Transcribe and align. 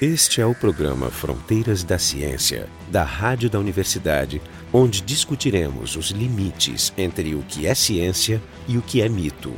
Este 0.00 0.40
é 0.40 0.46
o 0.46 0.54
programa 0.54 1.10
Fronteiras 1.10 1.84
da 1.84 1.98
Ciência, 1.98 2.66
da 2.90 3.04
Rádio 3.04 3.50
da 3.50 3.58
Universidade, 3.58 4.40
onde 4.72 5.02
discutiremos 5.02 5.94
os 5.94 6.06
limites 6.06 6.90
entre 6.96 7.34
o 7.34 7.42
que 7.42 7.66
é 7.66 7.74
ciência 7.74 8.40
e 8.66 8.78
o 8.78 8.80
que 8.80 9.02
é 9.02 9.10
mito. 9.10 9.52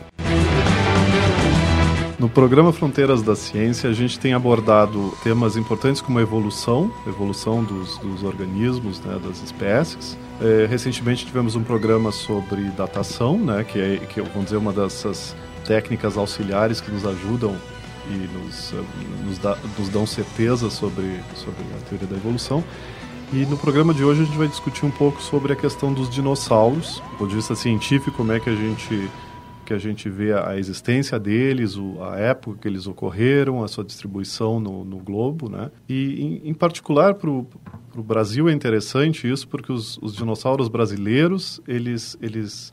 No 2.18 2.28
programa 2.28 2.72
Fronteiras 2.72 3.22
da 3.22 3.36
Ciência, 3.36 3.88
a 3.88 3.92
gente 3.92 4.18
tem 4.18 4.34
abordado 4.34 5.16
temas 5.22 5.56
importantes 5.56 6.02
como 6.02 6.18
a 6.18 6.22
evolução, 6.22 6.92
evolução 7.06 7.62
dos, 7.62 7.96
dos 7.98 8.24
organismos, 8.24 8.98
né, 8.98 9.20
das 9.24 9.40
espécies. 9.44 10.18
É, 10.40 10.66
recentemente 10.66 11.24
tivemos 11.24 11.54
um 11.54 11.62
programa 11.62 12.10
sobre 12.10 12.62
datação, 12.70 13.38
né, 13.38 13.62
que 13.62 13.78
é, 13.78 13.96
que 13.98 14.20
vamos 14.20 14.46
dizer, 14.46 14.56
uma 14.56 14.72
dessas 14.72 15.36
técnicas 15.64 16.16
auxiliares 16.16 16.80
que 16.80 16.90
nos 16.90 17.06
ajudam 17.06 17.56
e 18.12 18.28
nos, 18.28 18.72
eh, 18.72 18.84
nos, 19.24 19.38
dá, 19.38 19.56
nos 19.78 19.88
dão 19.88 20.06
certeza 20.06 20.70
sobre, 20.70 21.20
sobre 21.34 21.62
a 21.74 21.88
teoria 21.88 22.06
da 22.06 22.16
evolução. 22.16 22.62
E 23.32 23.46
no 23.46 23.56
programa 23.56 23.94
de 23.94 24.04
hoje 24.04 24.22
a 24.22 24.24
gente 24.26 24.36
vai 24.36 24.46
discutir 24.48 24.84
um 24.84 24.90
pouco 24.90 25.22
sobre 25.22 25.54
a 25.54 25.56
questão 25.56 25.92
dos 25.92 26.10
dinossauros, 26.10 27.00
do 27.12 27.16
ponto 27.16 27.30
de 27.30 27.36
vista 27.36 27.54
científico, 27.54 28.16
como 28.16 28.32
é 28.32 28.38
que 28.38 28.50
a 28.50 28.54
gente 28.54 29.08
que 29.64 29.72
a 29.72 29.78
gente 29.78 30.08
vê 30.10 30.32
a 30.32 30.58
existência 30.58 31.18
deles, 31.18 31.78
a 32.00 32.18
época 32.18 32.58
que 32.60 32.68
eles 32.68 32.86
ocorreram, 32.86 33.62
a 33.62 33.68
sua 33.68 33.84
distribuição 33.84 34.58
no, 34.58 34.84
no 34.84 34.98
globo, 34.98 35.48
né? 35.48 35.70
E 35.88 36.40
em, 36.44 36.50
em 36.50 36.54
particular 36.54 37.14
para 37.14 37.30
o 37.30 37.46
Brasil 37.96 38.48
é 38.48 38.52
interessante 38.52 39.30
isso 39.30 39.46
porque 39.48 39.72
os, 39.72 39.98
os 39.98 40.14
dinossauros 40.14 40.68
brasileiros 40.68 41.60
eles 41.66 42.18
eles 42.20 42.72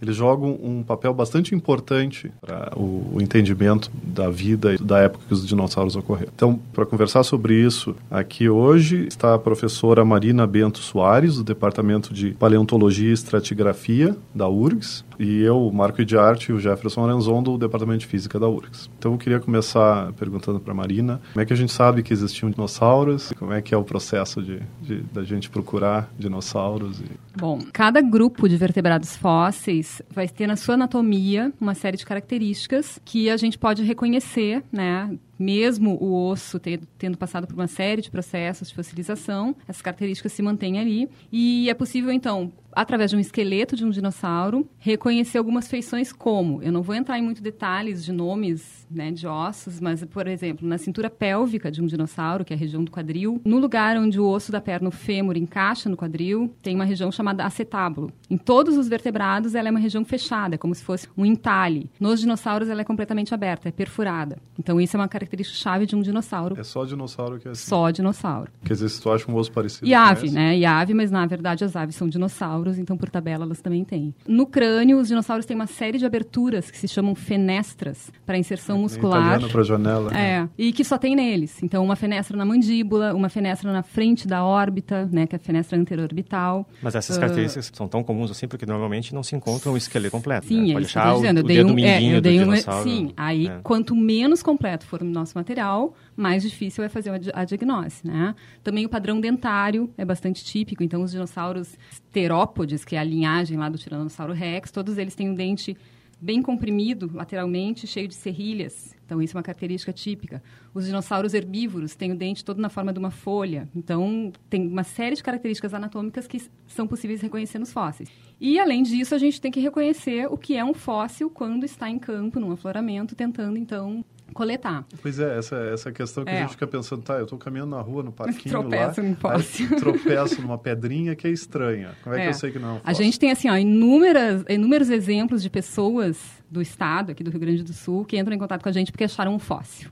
eles 0.00 0.16
jogam 0.16 0.58
um 0.62 0.82
papel 0.82 1.12
bastante 1.12 1.54
importante 1.54 2.30
para 2.40 2.72
o, 2.76 3.14
o, 3.14 3.20
entendimento 3.20 3.90
da 4.02 4.30
vida 4.30 4.74
e 4.74 4.78
da 4.78 4.98
época 4.98 5.24
que 5.28 5.34
os 5.34 5.46
dinossauros 5.46 5.96
ocorreram. 5.96 6.32
Então, 6.34 6.58
para 6.72 6.86
conversar 6.86 7.22
sobre 7.22 7.54
isso 7.54 7.94
aqui 8.10 8.48
hoje, 8.48 9.06
está 9.06 9.34
a 9.34 9.38
professora 9.38 10.04
Marina 10.04 10.46
Bento 10.46 10.78
Soares, 10.78 11.36
do 11.36 11.44
Departamento 11.44 12.14
de 12.14 12.30
Paleontologia 12.32 13.10
e 13.10 13.12
Estratigrafia 13.12 14.16
da 14.34 14.48
URGS, 14.48 15.04
e 15.20 15.42
eu, 15.42 15.70
Marco 15.70 16.02
de 16.02 16.16
Arte 16.16 16.50
e 16.50 16.54
o 16.54 16.58
Jefferson 16.58 17.04
Arenzon, 17.04 17.42
do 17.42 17.58
Departamento 17.58 18.00
de 18.00 18.06
Física 18.06 18.40
da 18.40 18.48
URGS. 18.48 18.88
Então, 18.98 19.12
eu 19.12 19.18
queria 19.18 19.38
começar 19.38 20.14
perguntando 20.14 20.58
para 20.58 20.72
a 20.72 20.74
Marina, 20.74 21.20
como 21.34 21.42
é 21.42 21.44
que 21.44 21.52
a 21.52 21.56
gente 21.56 21.70
sabe 21.70 22.02
que 22.02 22.10
existiam 22.10 22.50
dinossauros? 22.50 23.30
Como 23.38 23.52
é 23.52 23.60
que 23.60 23.74
é 23.74 23.76
o 23.76 23.84
processo 23.84 24.42
de, 24.42 24.62
de 24.80 25.02
da 25.12 25.22
gente 25.22 25.50
procurar 25.50 26.10
dinossauros? 26.18 27.00
E... 27.00 27.04
Bom, 27.36 27.58
cada 27.70 28.00
grupo 28.00 28.48
de 28.48 28.56
vertebrados 28.56 29.14
fósseis 29.14 30.00
vai 30.10 30.26
ter 30.26 30.46
na 30.46 30.56
sua 30.56 30.74
anatomia 30.74 31.52
uma 31.60 31.74
série 31.74 31.98
de 31.98 32.06
características 32.06 32.98
que 33.04 33.28
a 33.28 33.36
gente 33.36 33.58
pode 33.58 33.82
reconhecer, 33.82 34.62
né? 34.72 35.10
Mesmo 35.40 35.96
o 36.00 36.28
osso 36.28 36.60
ter, 36.60 36.80
tendo 36.98 37.16
passado 37.16 37.46
por 37.46 37.54
uma 37.54 37.66
série 37.66 38.02
de 38.02 38.10
processos 38.10 38.68
de 38.68 38.74
fossilização, 38.74 39.56
essas 39.66 39.80
características 39.80 40.32
se 40.34 40.42
mantêm 40.42 40.78
ali. 40.78 41.08
E 41.32 41.70
é 41.70 41.74
possível, 41.74 42.12
então, 42.12 42.52
através 42.72 43.10
de 43.10 43.16
um 43.16 43.20
esqueleto 43.20 43.74
de 43.74 43.84
um 43.84 43.90
dinossauro, 43.90 44.68
reconhecer 44.78 45.38
algumas 45.38 45.66
feições 45.66 46.12
como, 46.12 46.62
eu 46.62 46.70
não 46.70 46.82
vou 46.82 46.94
entrar 46.94 47.18
em 47.18 47.22
muitos 47.22 47.42
detalhes 47.42 48.04
de 48.04 48.12
nomes 48.12 48.86
né, 48.90 49.10
de 49.10 49.26
ossos, 49.26 49.80
mas, 49.80 50.04
por 50.04 50.26
exemplo, 50.26 50.68
na 50.68 50.76
cintura 50.76 51.08
pélvica 51.08 51.70
de 51.70 51.80
um 51.80 51.86
dinossauro, 51.86 52.44
que 52.44 52.52
é 52.52 52.56
a 52.56 52.58
região 52.58 52.84
do 52.84 52.90
quadril, 52.90 53.40
no 53.44 53.58
lugar 53.58 53.96
onde 53.96 54.20
o 54.20 54.28
osso 54.28 54.52
da 54.52 54.60
perna, 54.60 54.88
o 54.88 54.92
fêmur, 54.92 55.36
encaixa 55.36 55.88
no 55.88 55.96
quadril, 55.96 56.54
tem 56.62 56.74
uma 56.74 56.84
região 56.84 57.10
chamada 57.10 57.44
acetábulo. 57.44 58.12
Em 58.28 58.36
todos 58.36 58.76
os 58.76 58.88
vertebrados, 58.88 59.54
ela 59.54 59.68
é 59.68 59.70
uma 59.70 59.80
região 59.80 60.04
fechada, 60.04 60.58
como 60.58 60.74
se 60.74 60.84
fosse 60.84 61.08
um 61.16 61.24
entalhe. 61.24 61.90
Nos 61.98 62.20
dinossauros, 62.20 62.68
ela 62.68 62.82
é 62.82 62.84
completamente 62.84 63.32
aberta, 63.32 63.68
é 63.68 63.72
perfurada. 63.72 64.36
Então, 64.58 64.80
isso 64.80 64.96
é 64.96 65.00
uma 65.00 65.08
característica 65.08 65.29
característica-chave 65.30 65.86
de 65.86 65.96
um 65.96 66.02
dinossauro. 66.02 66.58
É 66.58 66.64
só 66.64 66.84
dinossauro 66.84 67.38
que 67.38 67.48
é 67.48 67.50
assim? 67.52 67.68
Só 67.68 67.90
dinossauro. 67.90 68.50
Quer 68.64 68.74
dizer, 68.74 68.88
se 68.88 69.00
tu 69.00 69.10
acha 69.10 69.30
um 69.30 69.36
osso 69.36 69.52
parecido 69.52 69.86
E 69.86 69.94
ave, 69.94 70.30
né? 70.30 70.56
E 70.58 70.66
ave, 70.66 70.92
mas 70.92 71.10
na 71.10 71.24
verdade 71.26 71.64
as 71.64 71.76
aves 71.76 71.94
são 71.94 72.08
dinossauros, 72.08 72.78
então 72.78 72.96
por 72.96 73.08
tabela 73.08 73.44
elas 73.44 73.60
também 73.60 73.84
têm. 73.84 74.14
No 74.26 74.46
crânio, 74.46 74.98
os 74.98 75.08
dinossauros 75.08 75.46
têm 75.46 75.54
uma 75.54 75.66
série 75.66 75.98
de 75.98 76.04
aberturas 76.04 76.70
que 76.70 76.78
se 76.78 76.88
chamam 76.88 77.14
fenestras 77.14 78.10
para 78.26 78.36
inserção 78.36 78.76
é, 78.76 78.80
muscular. 78.80 79.48
para 79.48 79.62
janela. 79.62 80.10
É, 80.12 80.40
né? 80.40 80.48
e 80.58 80.72
que 80.72 80.84
só 80.84 80.98
tem 80.98 81.14
neles. 81.14 81.62
Então, 81.62 81.84
uma 81.84 81.96
fenestra 81.96 82.36
na 82.36 82.44
mandíbula, 82.44 83.14
uma 83.14 83.28
fenestra 83.28 83.72
na 83.72 83.82
frente 83.82 84.26
da 84.26 84.44
órbita, 84.44 85.08
né, 85.12 85.26
que 85.26 85.34
é 85.34 85.38
a 85.38 85.40
fenestra 85.40 85.78
anterorbital. 85.78 86.66
Mas 86.82 86.94
essas 86.94 87.16
uh, 87.16 87.20
características 87.20 87.70
são 87.72 87.86
tão 87.86 88.02
comuns 88.02 88.30
assim 88.30 88.48
porque 88.48 88.66
normalmente 88.66 89.14
não 89.14 89.22
se 89.22 89.36
encontra 89.36 89.70
o 89.70 89.76
esqueleto 89.76 90.10
completo. 90.10 90.46
Sim, 90.46 90.68
né? 90.68 90.72
Pode 90.74 90.86
é 90.86 90.88
achar 90.88 91.14
o, 91.14 91.16
dizendo. 91.16 91.38
Eu 91.38 91.44
dei 91.44 91.64
um, 91.64 91.78
é, 91.78 92.02
eu 92.02 92.20
dei 92.20 92.44
um, 92.44 92.56
Sim, 92.82 93.12
aí 93.16 93.48
é. 93.48 93.60
quanto 93.62 93.94
menos 93.94 94.42
completo 94.42 94.86
for 94.86 95.02
o 95.02 95.04
nosso 95.20 95.36
material, 95.36 95.94
mais 96.16 96.42
difícil 96.42 96.82
é 96.82 96.88
fazer 96.88 97.10
a 97.32 97.44
diagnose, 97.44 98.04
né? 98.04 98.34
Também 98.62 98.84
o 98.84 98.88
padrão 98.88 99.20
dentário 99.20 99.92
é 99.96 100.04
bastante 100.04 100.44
típico, 100.44 100.82
então 100.82 101.02
os 101.02 101.12
dinossauros 101.12 101.78
terópodes, 102.10 102.84
que 102.84 102.96
é 102.96 102.98
a 102.98 103.04
linhagem 103.04 103.56
lá 103.56 103.68
do 103.68 103.78
Tiranossauro 103.78 104.32
Rex, 104.32 104.70
todos 104.70 104.98
eles 104.98 105.14
têm 105.14 105.30
um 105.30 105.34
dente 105.34 105.76
bem 106.20 106.42
comprimido 106.42 107.10
lateralmente, 107.14 107.86
cheio 107.86 108.06
de 108.06 108.14
serrilhas. 108.14 108.94
Então, 109.06 109.20
isso 109.20 109.36
é 109.36 109.38
uma 109.38 109.42
característica 109.42 109.92
típica. 109.92 110.42
Os 110.72 110.84
dinossauros 110.84 111.34
herbívoros 111.34 111.96
têm 111.96 112.12
o 112.12 112.16
dente 112.16 112.44
todo 112.44 112.60
na 112.60 112.68
forma 112.68 112.92
de 112.92 112.98
uma 112.98 113.10
folha. 113.10 113.68
Então, 113.74 114.30
tem 114.48 114.68
uma 114.68 114.84
série 114.84 115.16
de 115.16 115.22
características 115.22 115.74
anatômicas 115.74 116.26
que 116.26 116.40
são 116.68 116.86
possíveis 116.86 117.20
reconhecer 117.20 117.58
nos 117.58 117.72
fósseis. 117.72 118.08
E, 118.40 118.60
além 118.60 118.82
disso, 118.82 119.14
a 119.14 119.18
gente 119.18 119.40
tem 119.40 119.50
que 119.50 119.58
reconhecer 119.58 120.26
o 120.30 120.36
que 120.36 120.56
é 120.56 120.64
um 120.64 120.74
fóssil 120.74 121.28
quando 121.28 121.64
está 121.64 121.88
em 121.90 121.98
campo, 121.98 122.38
num 122.38 122.52
afloramento, 122.52 123.16
tentando, 123.16 123.58
então, 123.58 124.04
coletar. 124.32 124.84
Pois 125.02 125.18
é, 125.18 125.38
essa, 125.38 125.56
essa 125.56 125.92
questão 125.92 126.24
que 126.24 126.30
é. 126.30 126.38
a 126.38 126.40
gente 126.42 126.50
fica 126.50 126.66
pensando, 126.66 127.02
tá, 127.02 127.14
eu 127.14 127.24
estou 127.24 127.38
caminhando 127.38 127.70
na 127.70 127.80
rua, 127.80 128.02
no 128.02 128.12
parquinho 128.12 128.60
tropeço 128.60 129.00
lá, 129.00 129.08
um 129.08 129.14
fóssil. 129.14 129.76
tropeço 129.76 130.42
numa 130.42 130.58
pedrinha 130.58 131.14
que 131.14 131.26
é 131.26 131.30
estranha. 131.30 131.92
Como 132.02 132.14
é, 132.14 132.20
é, 132.20 132.22
que 132.22 132.28
eu 132.28 132.34
sei 132.34 132.50
que 132.50 132.58
não 132.58 132.76
é 132.76 132.80
fóssil? 132.80 132.90
A 132.90 132.92
gente 132.92 133.18
tem, 133.18 133.30
assim, 133.30 133.48
ó, 133.48 133.56
inúmeras, 133.56 134.44
inúmeros 134.48 134.90
exemplos 134.90 135.42
de 135.42 135.50
pessoas 135.50 136.18
do 136.50 136.60
estado, 136.60 137.12
aqui 137.12 137.22
do 137.22 137.30
Rio 137.30 137.40
Grande 137.40 137.62
do 137.62 137.72
Sul, 137.72 138.04
que 138.04 138.18
entram 138.18 138.34
em 138.34 138.38
contato 138.38 138.62
com 138.62 138.68
a 138.68 138.72
gente 138.72 138.90
porque 138.90 139.04
acharam 139.04 139.34
um 139.34 139.38
fóssil. 139.38 139.90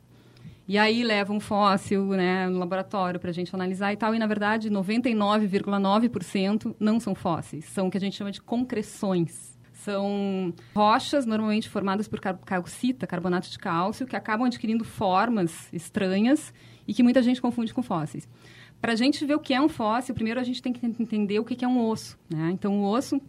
E 0.68 0.76
aí 0.76 1.02
levam 1.02 1.38
um 1.38 1.40
fóssil 1.40 2.04
né, 2.08 2.46
no 2.46 2.58
laboratório 2.58 3.18
para 3.18 3.30
a 3.30 3.32
gente 3.32 3.54
analisar 3.54 3.94
e 3.94 3.96
tal. 3.96 4.14
E, 4.14 4.18
na 4.18 4.26
verdade, 4.26 4.68
99,9% 4.68 6.76
não 6.78 7.00
são 7.00 7.14
fósseis. 7.14 7.64
São 7.64 7.86
o 7.86 7.90
que 7.90 7.96
a 7.96 8.00
gente 8.00 8.14
chama 8.14 8.30
de 8.30 8.42
concreções. 8.42 9.47
São 9.84 10.52
rochas 10.74 11.24
normalmente 11.24 11.68
formadas 11.68 12.08
por 12.08 12.20
calcita, 12.20 13.06
carbonato 13.06 13.48
de 13.48 13.58
cálcio, 13.58 14.06
que 14.06 14.16
acabam 14.16 14.46
adquirindo 14.46 14.84
formas 14.84 15.72
estranhas 15.72 16.52
e 16.86 16.92
que 16.92 17.02
muita 17.02 17.22
gente 17.22 17.40
confunde 17.40 17.72
com 17.72 17.82
fósseis. 17.82 18.28
Para 18.80 18.92
a 18.92 18.96
gente 18.96 19.24
ver 19.24 19.34
o 19.34 19.38
que 19.38 19.54
é 19.54 19.60
um 19.60 19.68
fóssil, 19.68 20.14
primeiro 20.14 20.40
a 20.40 20.42
gente 20.42 20.60
tem 20.60 20.72
que 20.72 20.84
entender 20.84 21.38
o 21.38 21.44
que 21.44 21.64
é 21.64 21.68
um 21.68 21.86
osso. 21.88 22.18
Né? 22.28 22.50
Então, 22.52 22.80
o 22.80 22.84
osso, 22.90 23.20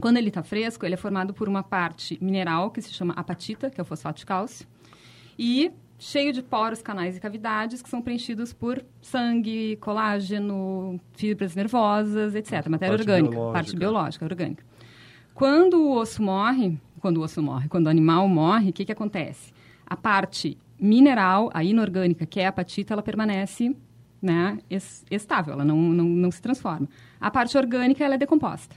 quando 0.00 0.18
ele 0.18 0.28
está 0.28 0.42
fresco, 0.42 0.84
ele 0.84 0.94
é 0.94 0.96
formado 0.98 1.32
por 1.32 1.48
uma 1.48 1.62
parte 1.62 2.18
mineral, 2.22 2.70
que 2.70 2.82
se 2.82 2.92
chama 2.92 3.14
apatita, 3.14 3.70
que 3.70 3.80
é 3.80 3.82
o 3.82 3.84
fosfato 3.84 4.18
de 4.18 4.26
cálcio, 4.26 4.66
e 5.38 5.72
cheio 5.98 6.32
de 6.32 6.42
poros, 6.42 6.82
canais 6.82 7.16
e 7.16 7.20
cavidades 7.20 7.82
que 7.82 7.88
são 7.88 8.02
preenchidos 8.02 8.52
por 8.52 8.84
sangue, 9.00 9.76
colágeno, 9.76 11.00
fibras 11.14 11.54
nervosas, 11.54 12.34
etc. 12.34 12.68
Matéria 12.68 12.96
parte 12.96 13.08
orgânica, 13.08 13.30
biológica. 13.30 13.52
parte 13.52 13.76
biológica, 13.76 14.24
orgânica. 14.24 14.64
Quando 15.38 15.84
o 15.84 15.92
osso 15.92 16.20
morre, 16.20 16.76
quando 16.98 17.18
o 17.18 17.20
osso 17.22 17.40
morre, 17.40 17.68
quando 17.68 17.86
o 17.86 17.88
animal 17.88 18.26
morre, 18.26 18.70
o 18.70 18.72
que, 18.72 18.84
que 18.84 18.90
acontece? 18.90 19.52
A 19.86 19.96
parte 19.96 20.58
mineral, 20.80 21.48
a 21.54 21.62
inorgânica, 21.62 22.26
que 22.26 22.40
é 22.40 22.46
a 22.46 22.48
apatita, 22.48 22.92
ela 22.92 23.04
permanece 23.04 23.76
né, 24.20 24.58
estável, 25.08 25.52
ela 25.52 25.64
não, 25.64 25.76
não, 25.76 26.04
não 26.06 26.30
se 26.32 26.42
transforma. 26.42 26.88
A 27.20 27.30
parte 27.30 27.56
orgânica, 27.56 28.04
ela 28.04 28.16
é 28.16 28.18
decomposta. 28.18 28.74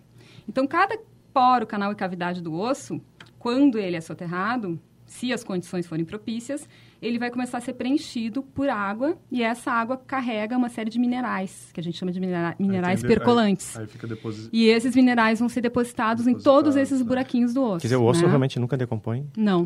Então, 0.47 0.67
cada 0.67 0.99
poro, 1.33 1.65
canal 1.65 1.93
e 1.93 1.95
cavidade 1.95 2.43
do 2.43 2.53
osso, 2.53 3.01
quando 3.39 3.79
ele 3.79 3.97
é 3.97 4.01
soterrado, 4.01 4.79
se 5.03 5.33
as 5.33 5.43
condições 5.43 5.87
forem 5.87 6.05
propícias, 6.05 6.69
ele 7.01 7.17
vai 7.17 7.31
começar 7.31 7.57
a 7.57 7.61
ser 7.61 7.73
preenchido 7.73 8.43
por 8.43 8.69
água 8.69 9.17
e 9.31 9.41
essa 9.41 9.71
água 9.71 9.97
carrega 9.97 10.55
uma 10.55 10.69
série 10.69 10.89
de 10.89 10.99
minerais, 10.99 11.71
que 11.73 11.79
a 11.79 11.83
gente 11.83 11.97
chama 11.97 12.11
de 12.11 12.19
minera 12.19 12.55
minerais 12.59 13.01
percolantes. 13.01 13.75
Aí, 13.75 13.83
aí 13.83 13.87
fica 13.87 14.07
deposit... 14.07 14.49
E 14.53 14.67
esses 14.67 14.95
minerais 14.95 15.39
vão 15.39 15.49
ser 15.49 15.61
depositados, 15.61 16.27
em 16.27 16.35
todos 16.35 16.75
esses 16.75 16.99
né? 16.99 17.05
buraquinhos 17.05 17.53
do 17.53 17.63
osso. 17.63 17.81
Quer 17.81 17.87
dizer, 17.87 17.95
o 17.95 18.05
osso 18.05 18.21
né? 18.21 18.27
realmente 18.27 18.59
nunca 18.59 18.77
decompõe? 18.77 19.25
Não. 19.35 19.63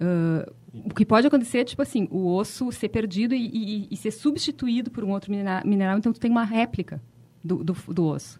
Uh, 0.00 0.50
o 0.72 0.94
que 0.94 1.04
pode 1.04 1.26
acontecer 1.26 1.58
é, 1.58 1.64
tipo 1.64 1.82
assim, 1.82 2.08
o 2.10 2.34
osso 2.34 2.72
ser 2.72 2.88
perdido 2.88 3.34
e, 3.34 3.46
e, 3.52 3.88
e 3.90 3.96
ser 3.96 4.10
substituído 4.10 4.90
por 4.90 5.04
um 5.04 5.10
outro 5.10 5.30
mineral, 5.30 5.62
mineral, 5.66 5.98
então 5.98 6.12
tu 6.12 6.20
tem 6.20 6.30
uma 6.30 6.44
réplica 6.44 7.02
do, 7.44 7.62
do, 7.62 7.76
do 7.88 8.04
osso. 8.06 8.38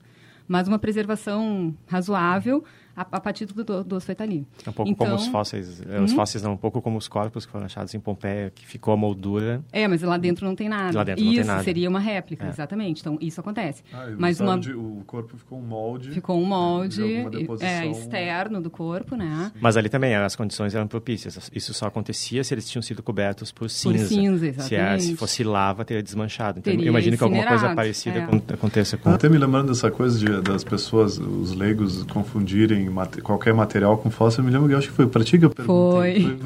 Mas 0.48 0.66
uma 0.66 0.78
preservação 0.78 1.74
razoável 1.86 2.64
a, 2.96 3.02
a 3.02 3.20
patite 3.20 3.52
do, 3.54 3.64
do, 3.64 3.84
do 3.84 3.96
osso 3.96 4.06
vai 4.06 4.14
estar 4.14 4.24
ali. 4.24 4.46
É 4.66 4.70
um 4.70 4.72
pouco 4.72 4.90
Então- 4.90 5.06
como 5.06 5.18
os 5.18 5.26
fósseis. 5.28 5.82
é, 5.88 6.00
Os 6.00 6.12
Hum? 6.12 6.16
fósseis 6.16 6.42
não, 6.42 6.52
um 6.52 6.56
pouco 6.56 6.80
como 6.82 6.98
os 6.98 7.08
corpos 7.08 7.46
que 7.46 7.52
foram 7.52 7.66
achados 7.66 7.94
em 7.94 8.00
Pompeia, 8.00 8.50
que 8.54 8.66
ficou 8.66 8.92
a 8.94 8.96
moldura. 8.96 9.62
É, 9.72 9.86
mas 9.88 10.02
lá 10.02 10.16
dentro 10.16 10.46
não 10.46 10.54
tem 10.54 10.68
nada. 10.68 10.96
Lá 10.96 11.04
dentro 11.04 11.22
isso 11.22 11.30
não 11.30 11.36
tem 11.36 11.44
nada. 11.44 11.62
seria 11.64 11.88
uma 11.88 12.00
réplica, 12.00 12.46
É. 12.46 12.48
exatamente. 12.48 13.00
Então, 13.00 13.16
isso 13.20 13.40
acontece. 13.40 13.82
Ah, 13.92 14.08
mas 14.18 14.40
o, 14.40 14.44
uma, 14.44 14.52
molde- 14.52 14.72
o 14.74 15.02
corpo 15.06 15.36
ficou 15.36 15.58
um 15.58 15.62
molde. 15.62 16.10
ficou 16.10 16.40
um 16.40 16.44
molde 16.44 16.96
de 16.96 17.02
alguma 17.18 17.28
é, 17.36 17.40
deposição. 17.40 17.90
externo 17.90 18.60
do 18.60 18.70
corpo, 18.70 19.16
né? 19.16 19.52
Mas 19.60 19.76
ali 19.76 19.88
também 19.88 20.14
as 20.14 20.34
condições 20.36 20.74
eram 20.74 20.86
propícias. 20.86 21.50
Isso 21.54 21.72
só 21.74 21.86
acontecia 21.86 22.42
se 22.44 22.52
eles 22.54 22.68
tinham 22.68 22.82
sido 22.82 23.02
cobertos 23.02 23.52
por 23.52 23.68
cinza. 23.70 24.06
cinza, 24.08 24.52
Se, 24.52 24.58
a- 24.58 24.62
se 24.62 24.74
exatamente. 24.74 25.16
fosse 25.16 25.44
lava, 25.44 25.84
teria 25.84 26.02
desmanchado. 26.02 26.58
Então, 26.58 26.70
Teria 26.72 26.86
eu 26.86 26.90
imagino 26.90 27.16
que 27.16 27.22
alguma 27.24 27.46
coisa 27.46 27.74
parecida 27.74 28.18
é. 28.18 28.22
acon- 28.22 28.42
aconteça 28.52 28.96
com... 28.96 29.10
Até 29.10 29.28
me 29.28 29.38
lembrando 29.38 29.68
dessa 29.68 29.90
coisa 29.90 30.18
de, 30.18 30.40
das 30.42 30.64
pessoas, 30.64 31.18
os 31.18 31.52
leigos, 31.54 32.02
confundirem 32.04 32.79
mate- 32.88 33.20
qualquer 33.20 33.52
material 33.54 33.96
com 33.98 34.10
fóssil, 34.10 34.40
eu 34.42 34.46
me 34.46 34.52
lembro 34.52 34.68
que 34.68 34.74
eu 34.74 34.78
acho 34.78 34.88
que 34.88 34.94
foi 34.94 35.06
para 35.06 35.22
ti 35.24 35.38
que 35.38 35.44
eu 35.44 35.50
perguntei. 35.50 36.26
Foi. 36.26 36.36